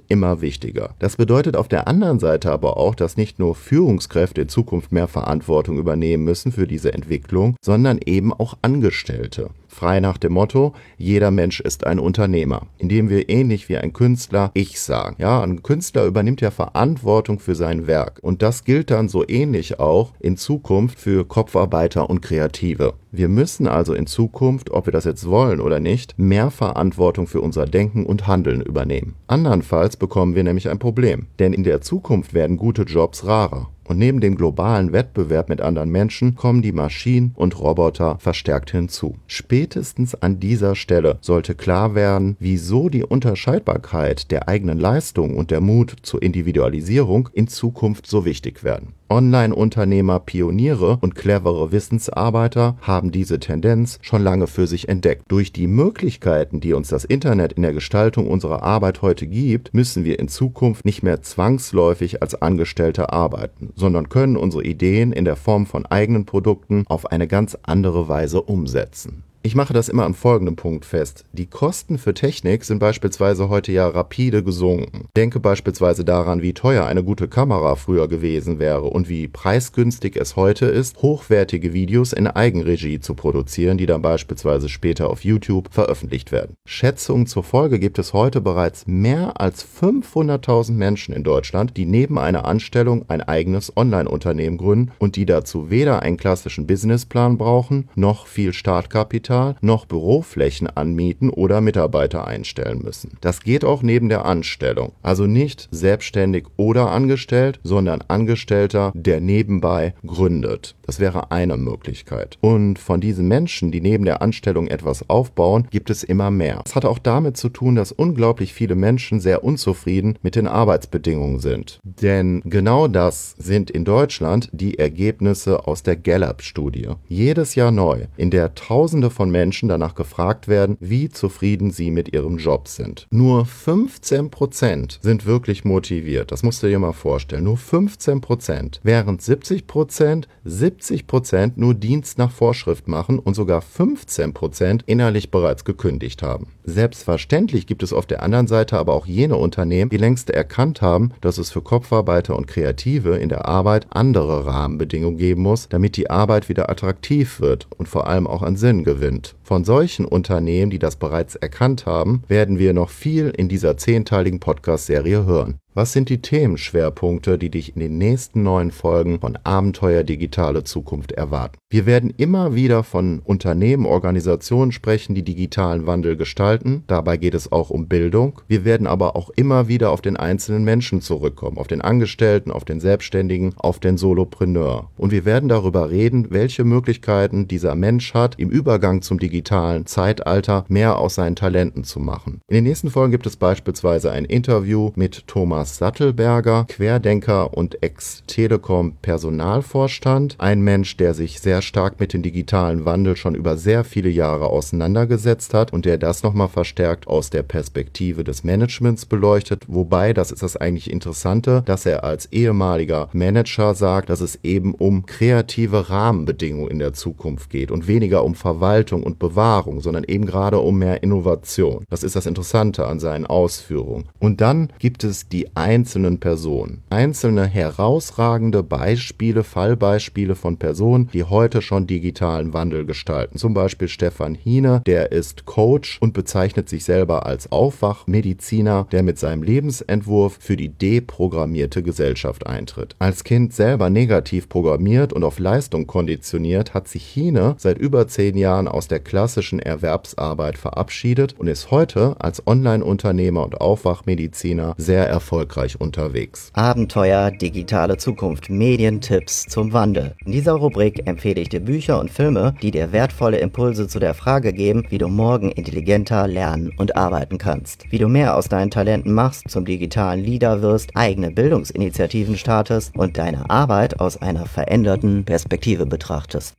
immer 0.07 0.41
wichtiger. 0.41 0.95
Das 0.99 1.17
bedeutet 1.17 1.55
auf 1.55 1.67
der 1.67 1.87
anderen 1.87 2.19
Seite 2.19 2.51
aber 2.51 2.77
auch, 2.77 2.95
dass 2.95 3.17
nicht 3.17 3.39
nur 3.39 3.55
Führungskräfte 3.55 4.41
in 4.41 4.49
Zukunft 4.49 4.91
mehr 4.91 5.07
Verantwortung 5.07 5.77
übernehmen 5.77 6.23
müssen 6.23 6.51
für 6.51 6.67
diese 6.67 6.93
Entwicklung, 6.93 7.55
sondern 7.61 7.99
eben 8.03 8.33
auch 8.33 8.57
Angestellte 8.61 9.49
frei 9.75 9.99
nach 9.99 10.17
dem 10.17 10.33
Motto, 10.33 10.73
jeder 10.97 11.31
Mensch 11.31 11.59
ist 11.59 11.85
ein 11.85 11.99
Unternehmer, 11.99 12.63
indem 12.77 13.09
wir 13.09 13.29
ähnlich 13.29 13.69
wie 13.69 13.77
ein 13.77 13.93
Künstler 13.93 14.49
ich 14.53 14.79
sagen. 14.79 15.17
Ja, 15.19 15.43
ein 15.43 15.61
Künstler 15.61 16.05
übernimmt 16.05 16.41
ja 16.41 16.49
Verantwortung 16.49 17.39
für 17.39 17.55
sein 17.55 17.85
Werk 17.85 18.19
und 18.21 18.41
das 18.41 18.63
gilt 18.63 18.89
dann 18.89 19.09
so 19.09 19.27
ähnlich 19.27 19.79
auch 19.79 20.13
in 20.19 20.37
Zukunft 20.37 20.99
für 20.99 21.25
Kopfarbeiter 21.25 22.09
und 22.09 22.21
Kreative. 22.21 22.93
Wir 23.11 23.27
müssen 23.27 23.67
also 23.67 23.93
in 23.93 24.07
Zukunft, 24.07 24.71
ob 24.71 24.87
wir 24.87 24.93
das 24.93 25.05
jetzt 25.05 25.27
wollen 25.29 25.59
oder 25.59 25.79
nicht, 25.79 26.17
mehr 26.17 26.51
Verantwortung 26.51 27.27
für 27.27 27.41
unser 27.41 27.65
Denken 27.65 28.05
und 28.05 28.27
Handeln 28.27 28.61
übernehmen. 28.61 29.15
Andernfalls 29.27 29.97
bekommen 29.97 30.35
wir 30.35 30.43
nämlich 30.43 30.69
ein 30.69 30.79
Problem, 30.79 31.27
denn 31.39 31.53
in 31.53 31.63
der 31.63 31.81
Zukunft 31.81 32.33
werden 32.33 32.57
gute 32.57 32.83
Jobs 32.83 33.25
rarer. 33.25 33.69
Und 33.87 33.99
neben 33.99 34.19
dem 34.19 34.35
globalen 34.35 34.93
Wettbewerb 34.93 35.47
mit 35.47 35.61
anderen 35.61 35.89
Menschen 35.89 36.35
kommen 36.35 36.63
die 36.63 36.71
Maschinen 36.71 37.31
und 37.35 37.59
Roboter 37.59 38.17
verstärkt 38.19 38.71
hinzu. 38.71 39.15
Spätestens 39.27 40.15
an 40.15 40.39
dieser 40.39 40.75
Stelle 40.75 41.19
sollte 41.21 41.53
klar 41.53 41.93
werden, 41.93 42.35
wieso 42.39 42.89
die 42.89 43.03
Unterscheidbarkeit 43.03 44.31
der 44.31 44.49
eigenen 44.49 44.79
Leistung 44.79 45.37
und 45.37 45.51
der 45.51 45.61
Mut 45.61 45.95
zur 46.01 46.23
Individualisierung 46.23 47.29
in 47.33 47.47
Zukunft 47.47 48.07
so 48.07 48.25
wichtig 48.25 48.63
werden. 48.63 48.93
Online-Unternehmer, 49.09 50.19
Pioniere 50.19 50.97
und 51.01 51.15
clevere 51.15 51.71
Wissensarbeiter 51.71 52.77
haben 52.81 53.11
diese 53.11 53.39
Tendenz 53.39 53.99
schon 54.01 54.23
lange 54.23 54.47
für 54.47 54.65
sich 54.65 54.89
entdeckt. 54.89 55.23
Durch 55.27 55.53
die 55.53 55.67
Möglichkeiten, 55.67 56.59
die 56.59 56.73
uns 56.73 56.89
das 56.89 57.05
Internet 57.05 57.53
in 57.53 57.61
der 57.61 57.73
Gestaltung 57.73 58.27
unserer 58.27 58.63
Arbeit 58.63 59.01
heute 59.01 59.27
gibt, 59.27 59.73
müssen 59.73 60.03
wir 60.05 60.19
in 60.19 60.27
Zukunft 60.27 60.85
nicht 60.85 61.03
mehr 61.03 61.21
zwangsläufig 61.21 62.21
als 62.21 62.41
Angestellte 62.41 63.13
arbeiten, 63.13 63.71
sondern 63.75 64.09
können 64.09 64.37
unsere 64.37 64.63
Ideen 64.63 65.11
in 65.11 65.25
der 65.25 65.35
Form 65.35 65.65
von 65.65 65.85
eigenen 65.85 66.25
Produkten 66.25 66.83
auf 66.87 67.11
eine 67.11 67.27
ganz 67.27 67.57
andere 67.63 68.07
Weise 68.09 68.41
umsetzen. 68.41 69.23
Ich 69.45 69.53
mache 69.53 69.73
das 69.73 69.89
immer 69.89 70.05
an 70.05 70.15
folgendem 70.15 70.55
Punkt 70.55 70.85
fest. 70.85 71.23
Die 71.31 71.45
Kosten 71.45 71.99
für 71.99 72.15
Technik 72.15 72.63
sind 72.63 72.79
beispielsweise 72.79 73.47
heute 73.47 73.71
ja 73.71 73.87
rapide 73.87 74.41
gesunken. 74.43 75.07
Denke 75.15 75.39
beispielsweise 75.39 76.03
daran, 76.03 76.41
wie 76.41 76.55
teuer 76.55 76.85
eine 76.85 77.03
gute 77.03 77.27
Kamera 77.27 77.75
früher 77.75 78.07
gewesen 78.07 78.57
wäre 78.57 78.85
und 78.85 79.07
wie 79.07 79.27
preisgünstig 79.27 80.15
es 80.15 80.35
heute 80.35 80.65
ist, 80.65 80.99
hochwertige 81.03 81.73
Videos 81.73 82.11
in 82.11 82.25
Eigenregie 82.25 82.99
zu 82.99 83.13
produzieren, 83.13 83.77
die 83.77 83.85
dann 83.85 84.01
beispielsweise 84.01 84.67
später 84.67 85.11
auf 85.11 85.23
YouTube 85.23 85.71
veröffentlicht 85.71 86.31
werden. 86.31 86.55
Schätzungen 86.65 87.27
zur 87.27 87.43
Folge 87.43 87.77
gibt 87.77 87.99
es 87.99 88.13
heute 88.13 88.41
bereits 88.41 88.87
mehr 88.87 89.39
als 89.39 89.63
500.000 89.63 90.71
Menschen 90.71 91.13
in 91.13 91.23
Deutschland, 91.23 91.77
die 91.77 91.85
neben 91.85 92.17
einer 92.17 92.45
Anstellung 92.45 93.05
ein 93.09 93.21
eigenes 93.21 93.77
Online-Unternehmen 93.77 94.57
gründen 94.57 94.91
und 94.97 95.15
die 95.15 95.27
dazu 95.27 95.69
weder 95.69 96.01
einen 96.01 96.17
klassischen 96.17 96.65
Businessplan 96.65 97.37
brauchen, 97.37 97.89
noch 97.93 98.25
viel 98.25 98.51
Startkapital 98.51 99.34
Kapital 99.35 99.55
noch 99.61 99.85
Büroflächen 99.85 100.67
anmieten 100.67 101.29
oder 101.29 101.61
Mitarbeiter 101.61 102.27
einstellen 102.27 102.81
müssen. 102.83 103.17
Das 103.21 103.41
geht 103.41 103.65
auch 103.65 103.81
neben 103.81 104.09
der 104.09 104.25
Anstellung. 104.25 104.93
Also 105.01 105.25
nicht 105.25 105.67
selbstständig 105.71 106.45
oder 106.57 106.91
angestellt, 106.91 107.59
sondern 107.63 108.03
Angestellter, 108.07 108.91
der 108.95 109.19
nebenbei 109.19 109.93
gründet. 110.05 110.75
Das 110.85 110.99
wäre 110.99 111.31
eine 111.31 111.57
Möglichkeit. 111.57 112.37
Und 112.41 112.79
von 112.79 113.01
diesen 113.01 113.27
Menschen, 113.27 113.71
die 113.71 113.81
neben 113.81 114.05
der 114.05 114.21
Anstellung 114.21 114.67
etwas 114.67 115.09
aufbauen, 115.09 115.67
gibt 115.71 115.89
es 115.89 116.03
immer 116.03 116.31
mehr. 116.31 116.61
Das 116.63 116.75
hat 116.75 116.85
auch 116.85 116.99
damit 116.99 117.37
zu 117.37 117.49
tun, 117.49 117.75
dass 117.75 117.91
unglaublich 117.91 118.53
viele 118.53 118.75
Menschen 118.75 119.19
sehr 119.19 119.43
unzufrieden 119.43 120.17
mit 120.21 120.35
den 120.35 120.47
Arbeitsbedingungen 120.47 121.39
sind. 121.39 121.79
Denn 121.83 122.41
genau 122.45 122.87
das 122.87 123.35
sind 123.37 123.71
in 123.71 123.83
Deutschland 123.83 124.49
die 124.51 124.77
Ergebnisse 124.77 125.67
aus 125.67 125.81
der 125.81 125.95
Gallup-Studie. 125.95 126.89
Jedes 127.07 127.55
Jahr 127.55 127.71
neu, 127.71 128.05
in 128.15 128.29
der 128.29 128.53
Tausende 128.53 129.09
von 129.09 129.24
Menschen 129.31 129.69
danach 129.69 129.95
gefragt 129.95 130.47
werden, 130.47 130.77
wie 130.79 131.09
zufrieden 131.09 131.71
sie 131.71 131.91
mit 131.91 132.13
ihrem 132.13 132.37
Job 132.37 132.67
sind. 132.67 133.07
Nur 133.11 133.45
15 133.45 134.29
Prozent 134.29 134.99
sind 135.01 135.25
wirklich 135.25 135.65
motiviert. 135.65 136.31
Das 136.31 136.43
musst 136.43 136.63
du 136.63 136.67
dir 136.67 136.79
mal 136.79 136.93
vorstellen. 136.93 137.43
Nur 137.43 137.57
15 137.57 138.21
Prozent. 138.21 138.79
Während 138.83 139.21
70 139.21 139.67
Prozent 139.67 140.27
70 140.43 141.07
Prozent 141.07 141.57
nur 141.57 141.73
Dienst 141.73 142.17
nach 142.17 142.31
Vorschrift 142.31 142.87
machen 142.87 143.17
und 143.19 143.33
sogar 143.33 143.61
15 143.61 144.33
Prozent 144.33 144.83
innerlich 144.85 145.31
bereits 145.31 145.65
gekündigt 145.65 146.21
haben. 146.21 146.47
Selbstverständlich 146.63 147.67
gibt 147.67 147.83
es 147.83 147.93
auf 147.93 148.05
der 148.05 148.21
anderen 148.21 148.47
Seite 148.47 148.77
aber 148.77 148.93
auch 148.93 149.05
jene 149.05 149.37
Unternehmen, 149.37 149.89
die 149.89 149.97
längst 149.97 150.29
erkannt 150.29 150.81
haben, 150.81 151.11
dass 151.21 151.37
es 151.37 151.51
für 151.51 151.61
Kopfarbeiter 151.61 152.35
und 152.35 152.47
Kreative 152.47 153.17
in 153.17 153.29
der 153.29 153.45
Arbeit 153.45 153.87
andere 153.89 154.45
Rahmenbedingungen 154.45 155.17
geben 155.17 155.41
muss, 155.41 155.69
damit 155.69 155.97
die 155.97 156.09
Arbeit 156.09 156.49
wieder 156.49 156.69
attraktiv 156.69 157.39
wird 157.39 157.67
und 157.77 157.87
vor 157.87 158.07
allem 158.07 158.27
auch 158.27 158.41
an 158.41 158.55
Sinn 158.55 158.83
gewinnt. 158.83 159.04
Von 159.43 159.63
solchen 159.63 160.05
Unternehmen, 160.05 160.71
die 160.71 160.79
das 160.79 160.95
bereits 160.95 161.35
erkannt 161.35 161.85
haben, 161.85 162.23
werden 162.27 162.59
wir 162.59 162.73
noch 162.73 162.89
viel 162.89 163.29
in 163.29 163.49
dieser 163.49 163.77
zehnteiligen 163.77 164.39
Podcast-Serie 164.39 165.25
hören. 165.25 165.59
Was 165.77 165.91
sind 165.91 166.07
die 166.07 166.21
Themenschwerpunkte, 166.21 167.37
die 167.37 167.49
dich 167.49 167.75
in 167.75 167.81
den 167.81 167.97
nächsten 167.97 168.43
neun 168.43 168.71
Folgen 168.71 169.19
von 169.19 169.37
Abenteuer 169.43 170.03
Digitale 170.03 170.63
Zukunft 170.63 171.11
erwarten? 171.11 171.57
Wir 171.69 171.85
werden 171.85 172.13
immer 172.15 172.55
wieder 172.55 172.85
von 172.85 173.19
Unternehmen, 173.25 173.85
Organisationen 173.85 174.71
sprechen, 174.71 175.15
die 175.15 175.23
digitalen 175.23 175.85
Wandel 175.85 176.15
gestalten. 176.15 176.85
Dabei 176.87 177.17
geht 177.17 177.33
es 177.33 177.51
auch 177.51 177.71
um 177.71 177.89
Bildung. 177.89 178.39
Wir 178.47 178.63
werden 178.63 178.87
aber 178.87 179.17
auch 179.17 179.29
immer 179.31 179.67
wieder 179.67 179.91
auf 179.91 179.99
den 179.99 180.15
einzelnen 180.15 180.63
Menschen 180.63 181.01
zurückkommen, 181.01 181.57
auf 181.57 181.67
den 181.67 181.81
Angestellten, 181.81 182.51
auf 182.51 182.63
den 182.63 182.79
Selbstständigen, 182.79 183.53
auf 183.57 183.79
den 183.79 183.97
Solopreneur. 183.97 184.91
Und 184.95 185.11
wir 185.11 185.25
werden 185.25 185.49
darüber 185.49 185.89
reden, 185.89 186.27
welche 186.29 186.63
Möglichkeiten 186.63 187.49
dieser 187.49 187.75
Mensch 187.75 188.13
hat, 188.13 188.39
im 188.39 188.49
Übergang 188.49 189.01
zum 189.01 189.19
digitalen 189.19 189.87
Zeitalter 189.87 190.63
mehr 190.69 190.97
aus 190.99 191.15
seinen 191.15 191.35
Talenten 191.35 191.83
zu 191.83 191.99
machen. 191.99 192.39
In 192.47 192.55
den 192.55 192.63
nächsten 192.63 192.89
Folgen 192.89 193.11
gibt 193.11 193.27
es 193.27 193.35
beispielsweise 193.35 194.09
ein 194.13 194.23
Interview 194.23 194.91
mit 194.95 195.27
Thomas 195.27 195.64
Thomas 195.65 195.77
Sattelberger, 195.77 196.65
Querdenker 196.67 197.57
und 197.57 197.81
Ex-Telekom-Personalvorstand. 197.81 200.35
Ein 200.37 200.61
Mensch, 200.61 200.95
der 200.97 201.15
sich 201.15 201.39
sehr 201.39 201.63
stark 201.63 201.99
mit 201.99 202.13
dem 202.13 202.21
digitalen 202.21 202.85
Wandel 202.85 203.15
schon 203.15 203.33
über 203.33 203.57
sehr 203.57 203.83
viele 203.83 204.09
Jahre 204.09 204.45
auseinandergesetzt 204.45 205.55
hat 205.55 205.73
und 205.73 205.85
der 205.85 205.97
das 205.97 206.21
nochmal 206.21 206.49
verstärkt 206.49 207.07
aus 207.07 207.31
der 207.31 207.41
Perspektive 207.41 208.23
des 208.23 208.43
Managements 208.43 209.07
beleuchtet. 209.07 209.63
Wobei, 209.67 210.13
das 210.13 210.31
ist 210.31 210.43
das 210.43 210.55
eigentlich 210.55 210.91
Interessante, 210.91 211.63
dass 211.65 211.87
er 211.87 212.03
als 212.03 212.31
ehemaliger 212.31 213.09
Manager 213.13 213.73
sagt, 213.73 214.11
dass 214.11 214.21
es 214.21 214.37
eben 214.43 214.75
um 214.75 215.07
kreative 215.07 215.89
Rahmenbedingungen 215.89 216.69
in 216.69 216.77
der 216.77 216.93
Zukunft 216.93 217.49
geht 217.49 217.71
und 217.71 217.87
weniger 217.87 218.23
um 218.23 218.35
Verwaltung 218.35 219.01
und 219.01 219.17
Bewahrung, 219.17 219.81
sondern 219.81 220.03
eben 220.03 220.27
gerade 220.27 220.59
um 220.59 220.77
mehr 220.77 221.01
Innovation. 221.01 221.85
Das 221.89 222.03
ist 222.03 222.15
das 222.15 222.27
Interessante 222.27 222.85
an 222.85 222.99
seinen 222.99 223.25
Ausführungen. 223.25 224.09
Und 224.19 224.41
dann 224.41 224.69
gibt 224.77 225.03
es 225.03 225.27
die 225.27 225.54
einzelnen 225.55 226.19
Personen. 226.19 226.83
Einzelne 226.89 227.45
herausragende 227.45 228.61
Beispiele, 228.61 229.43
Fallbeispiele 229.43 230.35
von 230.35 230.57
Personen, 230.57 231.09
die 231.13 231.23
heute 231.23 231.61
schon 231.61 231.87
digitalen 231.87 232.53
Wandel 232.53 232.85
gestalten. 232.85 233.37
Zum 233.37 233.53
Beispiel 233.53 233.87
Stefan 233.87 234.35
Hine, 234.35 234.81
der 234.85 235.11
ist 235.11 235.45
Coach 235.45 235.97
und 236.01 236.13
bezeichnet 236.13 236.69
sich 236.69 236.83
selber 236.83 237.25
als 237.25 237.51
Aufwachmediziner, 237.51 238.87
der 238.91 239.03
mit 239.03 239.17
seinem 239.17 239.43
Lebensentwurf 239.43 240.37
für 240.39 240.57
die 240.57 240.69
deprogrammierte 240.69 241.81
Gesellschaft 241.81 242.45
eintritt. 242.45 242.95
Als 242.99 243.23
Kind 243.23 243.53
selber 243.53 243.89
negativ 243.89 244.49
programmiert 244.49 245.13
und 245.13 245.23
auf 245.23 245.39
Leistung 245.39 245.87
konditioniert, 245.87 246.73
hat 246.73 246.87
sich 246.87 247.05
Hine 247.05 247.55
seit 247.57 247.77
über 247.77 248.07
zehn 248.07 248.37
Jahren 248.37 248.67
aus 248.67 248.87
der 248.87 248.99
klassischen 248.99 249.59
Erwerbsarbeit 249.59 250.57
verabschiedet 250.57 251.35
und 251.37 251.47
ist 251.47 251.71
heute 251.71 252.15
als 252.19 252.45
Online-Unternehmer 252.45 253.43
und 253.43 253.61
Aufwachmediziner 253.61 254.75
sehr 254.77 255.07
erfolgreich 255.07 255.44
erfolgreich 255.45 255.79
unterwegs. 255.79 256.49
Abenteuer, 256.53 257.31
digitale 257.31 257.97
Zukunft, 257.97 258.49
Medientipps 258.49 259.45
zum 259.45 259.73
Wandel. 259.73 260.15
In 260.25 260.31
dieser 260.31 260.53
Rubrik 260.53 261.07
empfehle 261.07 261.41
ich 261.41 261.49
dir 261.49 261.59
Bücher 261.59 261.99
und 261.99 262.09
Filme, 262.09 262.55
die 262.61 262.71
dir 262.71 262.91
wertvolle 262.91 263.37
Impulse 263.37 263.87
zu 263.87 263.99
der 263.99 264.13
Frage 264.13 264.53
geben, 264.53 264.85
wie 264.89 264.97
du 264.97 265.07
morgen 265.07 265.51
intelligenter 265.51 266.27
lernen 266.27 266.71
und 266.77 266.95
arbeiten 266.95 267.37
kannst. 267.37 267.85
Wie 267.91 267.99
du 267.99 268.07
mehr 268.07 268.35
aus 268.35 268.49
deinen 268.49 268.71
Talenten 268.71 269.13
machst, 269.13 269.49
zum 269.49 269.65
digitalen 269.65 270.23
Leader 270.23 270.61
wirst, 270.61 270.89
eigene 270.95 271.31
Bildungsinitiativen 271.31 272.37
startest 272.37 272.95
und 272.95 273.17
deine 273.17 273.49
Arbeit 273.49 273.99
aus 273.99 274.17
einer 274.17 274.45
veränderten 274.45 275.25
Perspektive 275.25 275.85
betrachtest. 275.85 276.55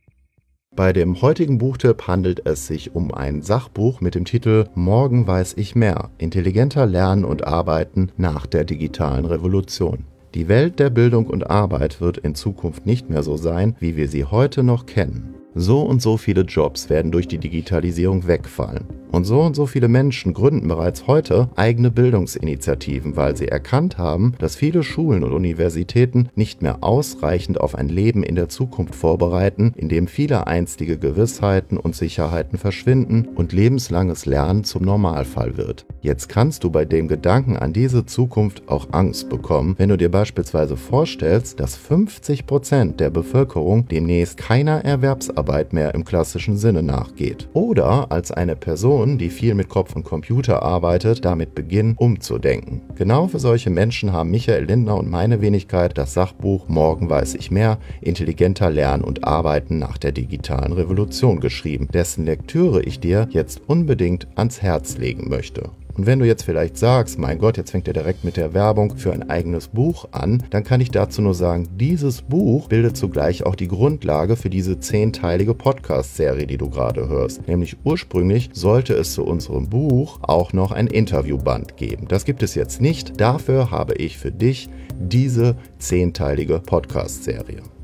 Bei 0.77 0.93
dem 0.93 1.23
heutigen 1.23 1.57
Buchtipp 1.57 2.05
handelt 2.05 2.45
es 2.45 2.67
sich 2.67 2.93
um 2.93 3.11
ein 3.11 3.41
Sachbuch 3.41 3.99
mit 3.99 4.13
dem 4.13 4.25
Titel 4.25 4.65
Morgen 4.75 5.25
weiß 5.25 5.55
ich 5.57 5.73
mehr. 5.73 6.11
Intelligenter 6.19 6.85
Lernen 6.85 7.25
und 7.25 7.47
Arbeiten 7.47 8.11
nach 8.15 8.45
der 8.45 8.63
digitalen 8.63 9.25
Revolution. 9.25 10.05
Die 10.35 10.47
Welt 10.47 10.77
der 10.77 10.91
Bildung 10.91 11.25
und 11.25 11.49
Arbeit 11.49 11.99
wird 11.99 12.19
in 12.19 12.35
Zukunft 12.35 12.85
nicht 12.85 13.09
mehr 13.09 13.23
so 13.23 13.37
sein, 13.37 13.75
wie 13.79 13.97
wir 13.97 14.07
sie 14.07 14.25
heute 14.25 14.61
noch 14.61 14.85
kennen. 14.85 15.33
So 15.59 15.81
und 15.81 16.03
so 16.03 16.17
viele 16.17 16.41
Jobs 16.41 16.87
werden 16.87 17.11
durch 17.11 17.27
die 17.27 17.39
Digitalisierung 17.39 18.27
wegfallen. 18.27 18.85
Und 19.09 19.23
so 19.23 19.41
und 19.41 19.55
so 19.55 19.65
viele 19.65 19.87
Menschen 19.87 20.33
gründen 20.33 20.67
bereits 20.67 21.07
heute 21.07 21.49
eigene 21.55 21.89
Bildungsinitiativen, 21.89 23.15
weil 23.15 23.35
sie 23.35 23.47
erkannt 23.47 23.97
haben, 23.97 24.33
dass 24.37 24.55
viele 24.55 24.83
Schulen 24.83 25.23
und 25.23 25.31
Universitäten 25.31 26.29
nicht 26.35 26.61
mehr 26.61 26.83
ausreichend 26.83 27.59
auf 27.59 27.73
ein 27.73 27.89
Leben 27.89 28.21
in 28.21 28.35
der 28.35 28.49
Zukunft 28.49 28.93
vorbereiten, 28.93 29.73
in 29.77 29.89
dem 29.89 30.07
viele 30.07 30.45
einstige 30.45 30.99
Gewissheiten 30.99 31.77
und 31.77 31.95
Sicherheiten 31.95 32.59
verschwinden 32.59 33.29
und 33.33 33.53
lebenslanges 33.53 34.25
Lernen 34.27 34.63
zum 34.63 34.83
Normalfall 34.83 35.57
wird. 35.57 35.85
Jetzt 36.01 36.29
kannst 36.29 36.63
du 36.63 36.69
bei 36.69 36.85
dem 36.85 37.07
Gedanken 37.07 37.57
an 37.57 37.73
diese 37.73 38.05
Zukunft 38.05 38.63
auch 38.67 38.89
Angst 38.91 39.29
bekommen, 39.29 39.73
wenn 39.77 39.89
du 39.89 39.97
dir 39.97 40.11
beispielsweise 40.11 40.77
vorstellst, 40.77 41.59
dass 41.59 41.75
50 41.75 42.45
Prozent 42.45 42.99
der 42.99 43.09
Bevölkerung 43.09 43.87
demnächst 43.87 44.37
keiner 44.37 44.83
Erwerbsarbeit 44.85 45.46
mehr 45.71 45.95
im 45.95 46.05
klassischen 46.05 46.57
Sinne 46.57 46.83
nachgeht. 46.83 47.47
Oder 47.53 48.11
als 48.11 48.31
eine 48.31 48.55
Person 48.55 49.17
die 49.17 49.29
viel 49.29 49.55
mit 49.55 49.69
Kopf 49.69 49.95
und 49.95 50.03
Computer 50.03 50.61
arbeitet, 50.61 51.25
damit 51.25 51.55
beginnen, 51.55 51.95
umzudenken. 51.97 52.81
Genau 52.95 53.27
für 53.27 53.39
solche 53.39 53.69
Menschen 53.69 54.11
haben 54.11 54.29
Michael 54.29 54.65
Lindner 54.65 54.97
und 54.97 55.09
meine 55.09 55.41
Wenigkeit 55.41 55.97
das 55.97 56.13
Sachbuch 56.13 56.67
Morgen 56.67 57.09
weiß 57.09 57.35
ich 57.35 57.49
mehr, 57.49 57.77
intelligenter 58.01 58.69
Lernen 58.69 59.03
und 59.03 59.23
Arbeiten 59.23 59.79
nach 59.79 59.97
der 59.97 60.11
digitalen 60.11 60.73
Revolution 60.73 61.39
geschrieben, 61.39 61.87
dessen 61.93 62.25
Lektüre 62.25 62.81
ich 62.83 62.99
dir 62.99 63.27
jetzt 63.31 63.61
unbedingt 63.67 64.27
ans 64.35 64.61
Herz 64.61 64.97
legen 64.97 65.29
möchte. 65.29 65.69
Und 65.97 66.05
wenn 66.05 66.19
du 66.19 66.25
jetzt 66.25 66.43
vielleicht 66.43 66.77
sagst, 66.77 67.17
mein 67.17 67.39
Gott, 67.39 67.57
jetzt 67.57 67.71
fängt 67.71 67.87
er 67.87 67.93
direkt 67.93 68.23
mit 68.23 68.37
der 68.37 68.53
Werbung 68.53 68.97
für 68.97 69.11
ein 69.11 69.29
eigenes 69.29 69.67
Buch 69.67 70.07
an, 70.11 70.43
dann 70.51 70.63
kann 70.63 70.79
ich 70.79 70.91
dazu 70.91 71.23
nur 71.23 71.33
sagen, 71.33 71.67
dieses 71.75 72.21
Buch 72.21 72.67
bildet 72.67 72.95
zugleich 72.95 73.43
auch 73.45 73.55
die 73.55 73.67
Grundlage 73.67 74.35
für 74.35 74.51
diese 74.51 74.79
zehnteilige 74.79 75.55
Podcast-Serie, 75.55 76.45
die 76.45 76.57
du 76.57 76.69
gerade 76.69 77.09
hörst. 77.09 77.47
Nämlich 77.47 77.77
ursprünglich 77.83 78.51
sollte 78.53 78.93
es 78.93 79.13
zu 79.13 79.23
unserem 79.25 79.69
Buch 79.69 80.19
auch 80.21 80.53
noch 80.53 80.71
ein 80.71 80.87
Interviewband 80.87 81.77
geben. 81.77 82.07
Das 82.07 82.25
gibt 82.25 82.43
es 82.43 82.53
jetzt 82.53 82.79
nicht. 82.79 83.19
Dafür 83.19 83.71
habe 83.71 83.95
ich 83.95 84.19
für 84.19 84.31
dich 84.31 84.69
diese 84.99 85.55
zehnteilige 85.79 86.59
Podcast-Serie. 86.59 87.76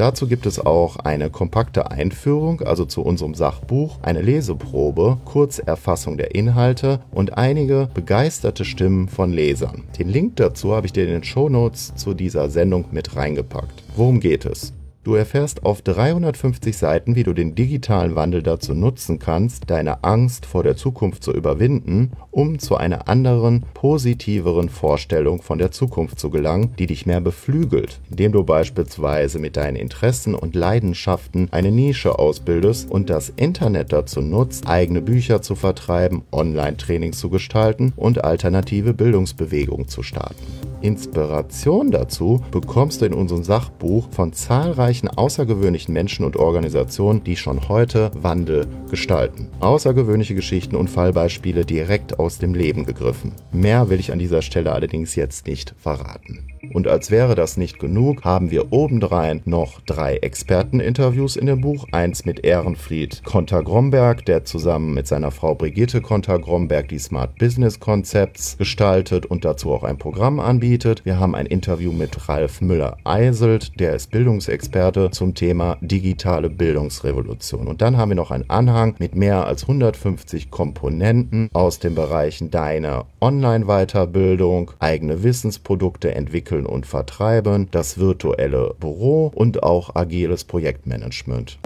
Dazu 0.00 0.26
gibt 0.26 0.46
es 0.46 0.58
auch 0.58 0.96
eine 0.96 1.28
kompakte 1.28 1.90
Einführung, 1.90 2.62
also 2.62 2.86
zu 2.86 3.02
unserem 3.02 3.34
Sachbuch, 3.34 3.98
eine 4.00 4.22
Leseprobe, 4.22 5.18
Kurzerfassung 5.26 6.16
der 6.16 6.34
Inhalte 6.34 7.00
und 7.10 7.36
einige 7.36 7.90
begeisterte 7.92 8.64
Stimmen 8.64 9.08
von 9.08 9.30
Lesern. 9.30 9.82
Den 9.98 10.08
Link 10.08 10.36
dazu 10.36 10.72
habe 10.72 10.86
ich 10.86 10.94
dir 10.94 11.04
in 11.04 11.10
den 11.10 11.22
Shownotes 11.22 11.94
zu 11.96 12.14
dieser 12.14 12.48
Sendung 12.48 12.86
mit 12.92 13.14
reingepackt. 13.14 13.82
Worum 13.94 14.20
geht 14.20 14.46
es? 14.46 14.72
Du 15.02 15.14
erfährst 15.14 15.64
auf 15.64 15.80
350 15.80 16.76
Seiten, 16.76 17.16
wie 17.16 17.22
du 17.22 17.32
den 17.32 17.54
digitalen 17.54 18.16
Wandel 18.16 18.42
dazu 18.42 18.74
nutzen 18.74 19.18
kannst, 19.18 19.70
deine 19.70 20.04
Angst 20.04 20.44
vor 20.44 20.62
der 20.62 20.76
Zukunft 20.76 21.24
zu 21.24 21.32
überwinden, 21.32 22.12
um 22.30 22.58
zu 22.58 22.76
einer 22.76 23.08
anderen, 23.08 23.64
positiveren 23.72 24.68
Vorstellung 24.68 25.40
von 25.40 25.56
der 25.56 25.70
Zukunft 25.70 26.20
zu 26.20 26.28
gelangen, 26.28 26.74
die 26.78 26.86
dich 26.86 27.06
mehr 27.06 27.22
beflügelt, 27.22 27.98
indem 28.10 28.32
du 28.32 28.44
beispielsweise 28.44 29.38
mit 29.38 29.56
deinen 29.56 29.76
Interessen 29.76 30.34
und 30.34 30.54
Leidenschaften 30.54 31.48
eine 31.50 31.70
Nische 31.70 32.18
ausbildest 32.18 32.90
und 32.90 33.08
das 33.08 33.32
Internet 33.34 33.94
dazu 33.94 34.20
nutzt, 34.20 34.68
eigene 34.68 35.00
Bücher 35.00 35.40
zu 35.40 35.54
vertreiben, 35.54 36.24
Online-Trainings 36.30 37.18
zu 37.18 37.30
gestalten 37.30 37.94
und 37.96 38.22
alternative 38.22 38.92
Bildungsbewegungen 38.92 39.88
zu 39.88 40.02
starten. 40.02 40.69
Inspiration 40.82 41.90
dazu 41.90 42.40
bekommst 42.50 43.00
du 43.00 43.04
in 43.04 43.12
unserem 43.12 43.44
Sachbuch 43.44 44.08
von 44.10 44.32
zahlreichen 44.32 45.08
außergewöhnlichen 45.08 45.92
Menschen 45.92 46.24
und 46.24 46.36
Organisationen, 46.36 47.22
die 47.22 47.36
schon 47.36 47.68
heute 47.68 48.10
Wandel 48.14 48.66
gestalten. 48.90 49.48
Außergewöhnliche 49.60 50.34
Geschichten 50.34 50.76
und 50.76 50.88
Fallbeispiele 50.88 51.64
direkt 51.64 52.18
aus 52.18 52.38
dem 52.38 52.54
Leben 52.54 52.86
gegriffen. 52.86 53.32
Mehr 53.52 53.90
will 53.90 54.00
ich 54.00 54.12
an 54.12 54.18
dieser 54.18 54.42
Stelle 54.42 54.72
allerdings 54.72 55.14
jetzt 55.16 55.46
nicht 55.46 55.74
verraten. 55.78 56.46
Und 56.72 56.86
als 56.86 57.10
wäre 57.10 57.34
das 57.34 57.56
nicht 57.56 57.78
genug, 57.78 58.24
haben 58.24 58.50
wir 58.50 58.72
obendrein 58.72 59.40
noch 59.44 59.80
drei 59.80 60.16
Experteninterviews 60.18 61.36
in 61.36 61.46
dem 61.46 61.60
Buch. 61.60 61.86
Eins 61.90 62.24
mit 62.24 62.44
Ehrenfried 62.44 63.24
Konter-Gromberg, 63.24 64.24
der 64.24 64.44
zusammen 64.44 64.94
mit 64.94 65.06
seiner 65.08 65.32
Frau 65.32 65.54
Brigitte 65.54 66.00
Konter-Gromberg 66.00 66.88
die 66.88 66.98
Smart 66.98 67.36
Business 67.38 67.80
Concepts 67.80 68.56
gestaltet 68.56 69.26
und 69.26 69.44
dazu 69.44 69.72
auch 69.72 69.82
ein 69.82 69.98
Programm 69.98 70.38
anbietet. 70.38 70.69
Wir 70.70 71.18
haben 71.18 71.34
ein 71.34 71.46
Interview 71.46 71.90
mit 71.90 72.28
Ralf 72.28 72.60
Müller-Eiselt, 72.60 73.80
der 73.80 73.96
ist 73.96 74.12
Bildungsexperte 74.12 75.10
zum 75.10 75.34
Thema 75.34 75.78
digitale 75.80 76.48
Bildungsrevolution. 76.48 77.66
Und 77.66 77.82
dann 77.82 77.96
haben 77.96 78.10
wir 78.10 78.14
noch 78.14 78.30
einen 78.30 78.48
Anhang 78.48 78.94
mit 79.00 79.16
mehr 79.16 79.46
als 79.46 79.62
150 79.62 80.52
Komponenten 80.52 81.50
aus 81.52 81.80
den 81.80 81.96
Bereichen 81.96 82.52
deine 82.52 83.04
Online-Weiterbildung, 83.20 84.70
eigene 84.78 85.24
Wissensprodukte 85.24 86.14
entwickeln 86.14 86.66
und 86.66 86.86
vertreiben, 86.86 87.66
das 87.72 87.98
virtuelle 87.98 88.76
Büro 88.78 89.32
und 89.34 89.64
auch 89.64 89.96
agiles 89.96 90.44
Projektmanagement. 90.44 91.58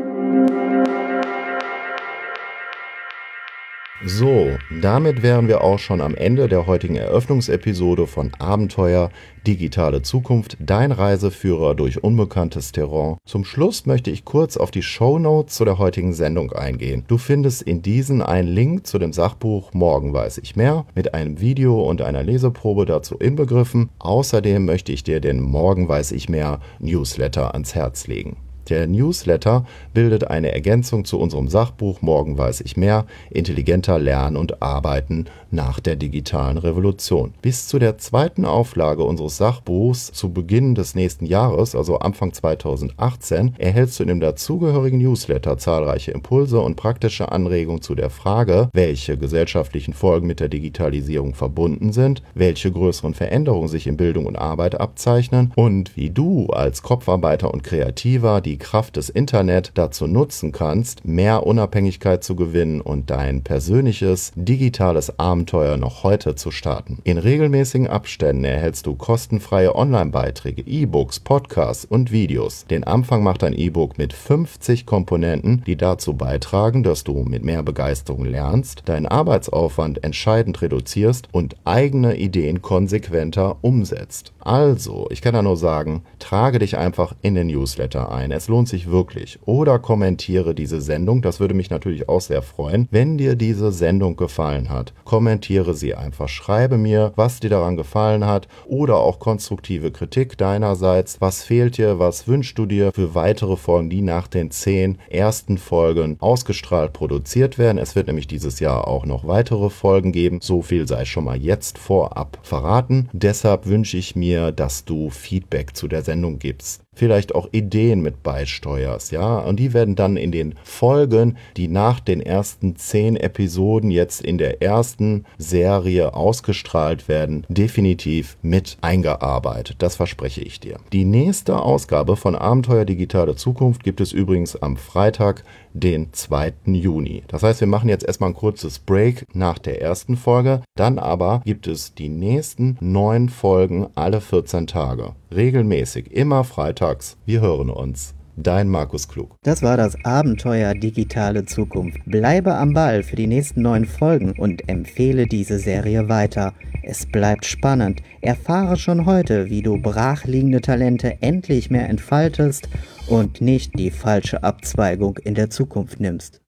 So, 4.07 4.51
damit 4.83 5.23
wären 5.23 5.49
wir 5.49 5.63
auch 5.63 5.79
schon 5.79 6.03
am 6.03 6.15
Ende 6.15 6.47
der 6.47 6.67
heutigen 6.67 6.97
Eröffnungsepisode 6.97 8.07
von 8.07 8.33
Abenteuer 8.39 9.09
Digitale 9.47 10.03
Zukunft, 10.03 10.59
dein 10.61 10.93
Reiseführer 10.93 11.75
durch 11.75 12.05
unbekanntes 12.05 12.73
Terrain. 12.73 13.17
Zum 13.25 13.47
Schluss 13.47 13.87
möchte 13.87 14.11
ich 14.11 14.27
kurz 14.27 14.59
auf 14.59 14.71
die 14.71 14.83
Show 14.83 15.19
Notes 15.19 15.55
zu 15.55 15.65
der 15.65 15.79
heutigen 15.79 16.13
Sendung 16.13 16.53
eingehen. 16.53 17.05
Du 17.09 17.17
findest 17.17 17.63
in 17.63 17.81
diesen 17.81 18.21
einen 18.21 18.49
Link 18.49 18.87
zu 18.87 18.99
dem 18.99 19.15
Sachbuch 19.15 19.73
Morgen 19.73 20.13
weiß 20.13 20.37
ich 20.37 20.55
mehr 20.55 20.85
mit 20.95 21.15
einem 21.15 21.41
Video 21.41 21.81
und 21.83 22.03
einer 22.03 22.23
Leseprobe 22.23 22.85
dazu 22.85 23.17
inbegriffen. 23.17 23.89
Außerdem 24.01 24.67
möchte 24.67 24.93
ich 24.93 25.03
dir 25.03 25.21
den 25.21 25.41
Morgen 25.41 25.89
weiß 25.89 26.13
ich 26.13 26.29
mehr 26.29 26.61
Newsletter 26.79 27.55
ans 27.55 27.75
Herz 27.75 28.07
legen. 28.07 28.37
Der 28.69 28.87
Newsletter 28.87 29.67
bildet 29.93 30.29
eine 30.29 30.53
Ergänzung 30.53 31.05
zu 31.05 31.19
unserem 31.19 31.49
Sachbuch 31.49 32.01
Morgen 32.01 32.39
weiß 32.39 32.63
ich 32.63 32.77
mehr, 32.77 33.05
intelligenter 33.31 33.99
Lernen 33.99 34.37
und 34.37 34.63
Arbeiten 34.63 35.27
nach 35.51 35.81
der 35.81 35.97
digitalen 35.97 36.59
Revolution. 36.59 37.35
Bis 37.43 37.69
zu 37.69 37.79
der 37.79 37.99
zweiten 37.99 38.45
Auflage 38.45 39.05
unseres 39.05 39.37
Sachbuchs 39.37 40.13
zu 40.13 40.33
Beginn 40.33 40.75
des 40.75 40.95
nächsten 40.95 41.27
Jahres, 41.27 41.75
also 41.75 41.99
Anfang 41.99 42.33
2018, 42.33 43.55
erhältst 43.59 43.99
du 43.99 44.05
in 44.05 44.09
dem 44.09 44.21
dazugehörigen 44.21 44.99
Newsletter 44.99 45.59
zahlreiche 45.59 46.11
Impulse 46.11 46.61
und 46.61 46.77
praktische 46.77 47.31
Anregungen 47.31 47.83
zu 47.83 47.95
der 47.95 48.11
Frage, 48.11 48.71
welche 48.73 49.17
gesellschaftlichen 49.19 49.95
Folgen 49.95 50.27
mit 50.27 50.41
der 50.41 50.49
Digitalisierung 50.49 51.35
verbunden 51.35 51.93
sind, 51.93 52.23
welche 52.35 52.73
größeren 52.73 53.15
Veränderungen 53.15 53.69
sich 53.69 53.87
in 53.87 53.97
Bildung 53.97 54.27
und 54.27 54.37
Arbeit 54.37 54.81
abzeichnen 54.81 55.53
und 55.55 55.97
wie 55.97 56.11
du 56.11 56.47
als 56.47 56.83
Kopfarbeiter 56.83 57.53
und 57.53 57.63
Kreativer 57.63 58.41
die 58.41 58.54
die 58.55 58.59
Kraft 58.59 58.95
des 58.95 59.09
Internet 59.09 59.73
dazu 59.75 60.07
nutzen 60.07 60.53
kannst, 60.53 61.05
mehr 61.05 61.45
Unabhängigkeit 61.45 62.23
zu 62.23 62.37
gewinnen 62.37 62.81
und 62.81 63.11
dein 63.11 63.43
persönliches 63.43 64.31
digitales 64.37 65.19
Abenteuer 65.19 65.77
noch 65.77 66.05
heute 66.05 66.37
zu 66.37 66.53
starten. 66.53 66.99
In 67.03 67.19
regelmäßigen 67.19 67.89
Abständen 67.89 68.45
erhältst 68.45 68.87
du 68.87 68.95
kostenfreie 68.95 69.75
Online-Beiträge, 69.75 70.63
E-Books, 70.63 71.19
Podcasts 71.19 71.85
und 71.85 72.13
Videos. 72.13 72.65
Den 72.67 72.85
Anfang 72.85 73.25
macht 73.25 73.43
ein 73.43 73.59
E-Book 73.59 73.99
mit 73.99 74.13
50 74.13 74.87
Komponenten, 74.87 75.65
die 75.67 75.75
dazu 75.75 76.15
beitragen, 76.15 76.85
dass 76.85 77.03
du 77.03 77.25
mit 77.25 77.45
mehr 77.45 77.65
Begeisterung 77.65 78.25
lernst, 78.25 78.83
deinen 78.85 79.07
Arbeitsaufwand 79.07 80.05
entscheidend 80.05 80.63
reduzierst 80.63 81.27
und 81.33 81.57
eigene 81.65 82.17
Ideen 82.19 82.63
konsequenter 82.63 83.57
umsetzt. 83.63 84.33
Also, 84.39 85.09
ich 85.11 85.23
kann 85.23 85.35
da 85.35 85.43
nur 85.43 85.57
sagen, 85.57 86.05
trage 86.21 86.61
dich 86.61 86.79
einfach 86.79 87.17
in 87.23 87.35
den 87.35 87.49
Newsletter 87.49 88.13
ein. 88.13 88.31
Es 88.31 88.44
lohnt 88.49 88.69
sich 88.69 88.91
wirklich. 88.91 89.39
Oder 89.45 89.79
kommentiere 89.79 90.55
diese 90.55 90.81
Sendung. 90.81 91.23
Das 91.23 91.41
würde 91.41 91.55
mich 91.55 91.71
natürlich 91.71 92.09
auch 92.09 92.21
sehr 92.21 92.43
freuen. 92.43 92.89
Wenn 92.91 93.19
dir 93.19 93.37
diese 93.37 93.73
Sendung 93.73 94.17
gefallen 94.17 94.71
hat, 94.71 94.93
kommentiere 95.05 95.75
sie 95.75 95.95
einfach. 95.95 96.29
Schreibe 96.29 96.79
mir, 96.79 97.13
was 97.17 97.41
dir 97.41 97.51
daran 97.51 97.77
gefallen 97.77 98.27
hat 98.27 98.49
oder 98.67 98.97
auch 98.97 99.19
konstruktive 99.19 99.91
Kritik 99.91 100.39
deinerseits. 100.39 101.21
Was 101.21 101.43
fehlt 101.43 101.79
dir? 101.79 101.99
Was 101.99 102.29
wünschst 102.29 102.59
du 102.59 102.67
dir 102.67 102.93
für 102.93 103.15
weitere 103.15 103.57
Folgen, 103.57 103.91
die 103.91 104.03
nach 104.03 104.29
den 104.29 104.51
zehn 104.51 104.99
ersten 105.09 105.59
Folgen 105.59 106.17
ausgestrahlt 106.21 106.93
produziert 106.93 107.59
werden? 107.59 107.79
Es 107.79 107.97
wird 107.97 108.07
nämlich 108.07 108.27
dieses 108.27 108.61
Jahr 108.61 108.87
auch 108.87 109.07
noch 109.07 109.27
weitere 109.27 109.71
Folgen 109.71 110.13
geben. 110.13 110.39
So 110.43 110.63
viel 110.63 110.87
sei 110.87 111.05
schon 111.05 111.25
mal 111.25 111.37
jetzt 111.37 111.79
vorab 111.79 112.39
verraten. 112.43 113.09
Deshalb 113.13 113.67
wünsche 113.67 113.97
ich 113.97 114.17
mir, 114.17 114.53
dass 114.53 114.85
du 114.85 115.11
Feedback 115.11 115.77
zu 115.77 115.89
der 115.89 116.03
Sendung 116.03 116.39
gibst. 116.39 116.84
Vielleicht 116.95 117.35
auch 117.35 117.49
Ideen 117.53 118.03
mit 118.03 118.23
beisteuerst, 118.23 119.13
ja. 119.13 119.39
Und 119.39 119.59
die 119.59 119.73
werden 119.73 119.97
dann 119.97 120.17
in 120.17 120.33
den 120.33 120.55
Folgen, 120.63 121.37
die 121.57 121.69
nach 121.69 122.01
den 122.01 122.21
ersten 122.21 122.77
zehn 122.77 123.17
Episoden 123.17 123.91
jetzt 123.91 124.21
in 124.23 124.39
der 124.39 124.63
ersten 124.63 125.25
Serie 125.39 126.15
ausgestrahlt 126.15 127.09
werden, 127.09 127.45
definitiv 127.49 128.37
mit 128.43 128.79
eingearbeitet. 128.81 129.77
Das 129.79 129.97
verspreche 129.97 130.41
ich 130.41 130.61
dir. 130.61 130.79
Die 130.93 131.05
nächste 131.05 131.61
Ausgabe 131.61 132.17
von 132.17 132.35
Abenteuer 132.35 132.85
Digitale 132.85 133.37
Zukunft 133.37 133.83
gibt 133.83 134.01
es 134.01 134.13
übrigens 134.13 134.57
am 134.57 134.77
Freitag, 134.77 135.45
den 135.73 136.13
2. 136.13 136.53
Juni. 136.67 137.25
Das 137.29 137.43
heißt, 137.43 137.61
wir 137.61 137.67
machen 137.67 137.89
jetzt 137.89 138.05
erstmal 138.05 138.31
ein 138.31 138.35
kurzes 138.35 138.79
Break 138.79 139.27
nach 139.35 139.59
der 139.59 139.83
ersten 139.83 140.17
Folge. 140.17 140.63
Dann 140.77 140.99
aber 140.99 141.43
gibt 141.45 141.67
es 141.67 141.95
die 141.95 142.09
nächsten 142.09 142.77
neun 142.81 143.29
Folgen 143.29 143.89
alle 143.95 144.21
14 144.21 144.67
Tage. 144.67 145.15
Regelmäßig, 145.35 146.13
immer 146.13 146.45
freitags. 146.45 147.17
Wir 147.27 147.41
hören 147.41 147.69
uns. 147.69 148.15
Dein 148.37 148.69
Markus 148.69 149.09
Klug. 149.09 149.37
Das 149.43 149.63
war 149.63 149.77
das 149.77 149.97
Abenteuer 150.05 150.75
Digitale 150.75 151.45
Zukunft. 151.45 151.99
Bleibe 152.05 152.55
am 152.55 152.73
Ball 152.73 153.03
für 153.03 153.17
die 153.17 153.27
nächsten 153.27 153.63
neun 153.63 153.85
Folgen 153.85 154.33
und 154.39 154.69
empfehle 154.69 155.27
diese 155.27 155.59
Serie 155.59 156.09
weiter. 156.09 156.53
Es 156.83 157.07
bleibt 157.07 157.47
spannend. 157.47 158.01
Erfahre 158.21 158.77
schon 158.77 159.07
heute, 159.07 159.51
wie 159.51 159.63
du 159.63 159.81
brachliegende 159.81 160.61
Talente 160.61 161.19
endlich 161.21 161.71
mehr 161.71 161.89
entfaltest 161.89 162.69
und 163.09 163.41
nicht 163.41 163.77
die 163.79 163.91
falsche 163.91 164.43
Abzweigung 164.43 165.19
in 165.19 165.35
der 165.35 165.51
Zukunft 165.51 165.99
nimmst. 165.99 166.41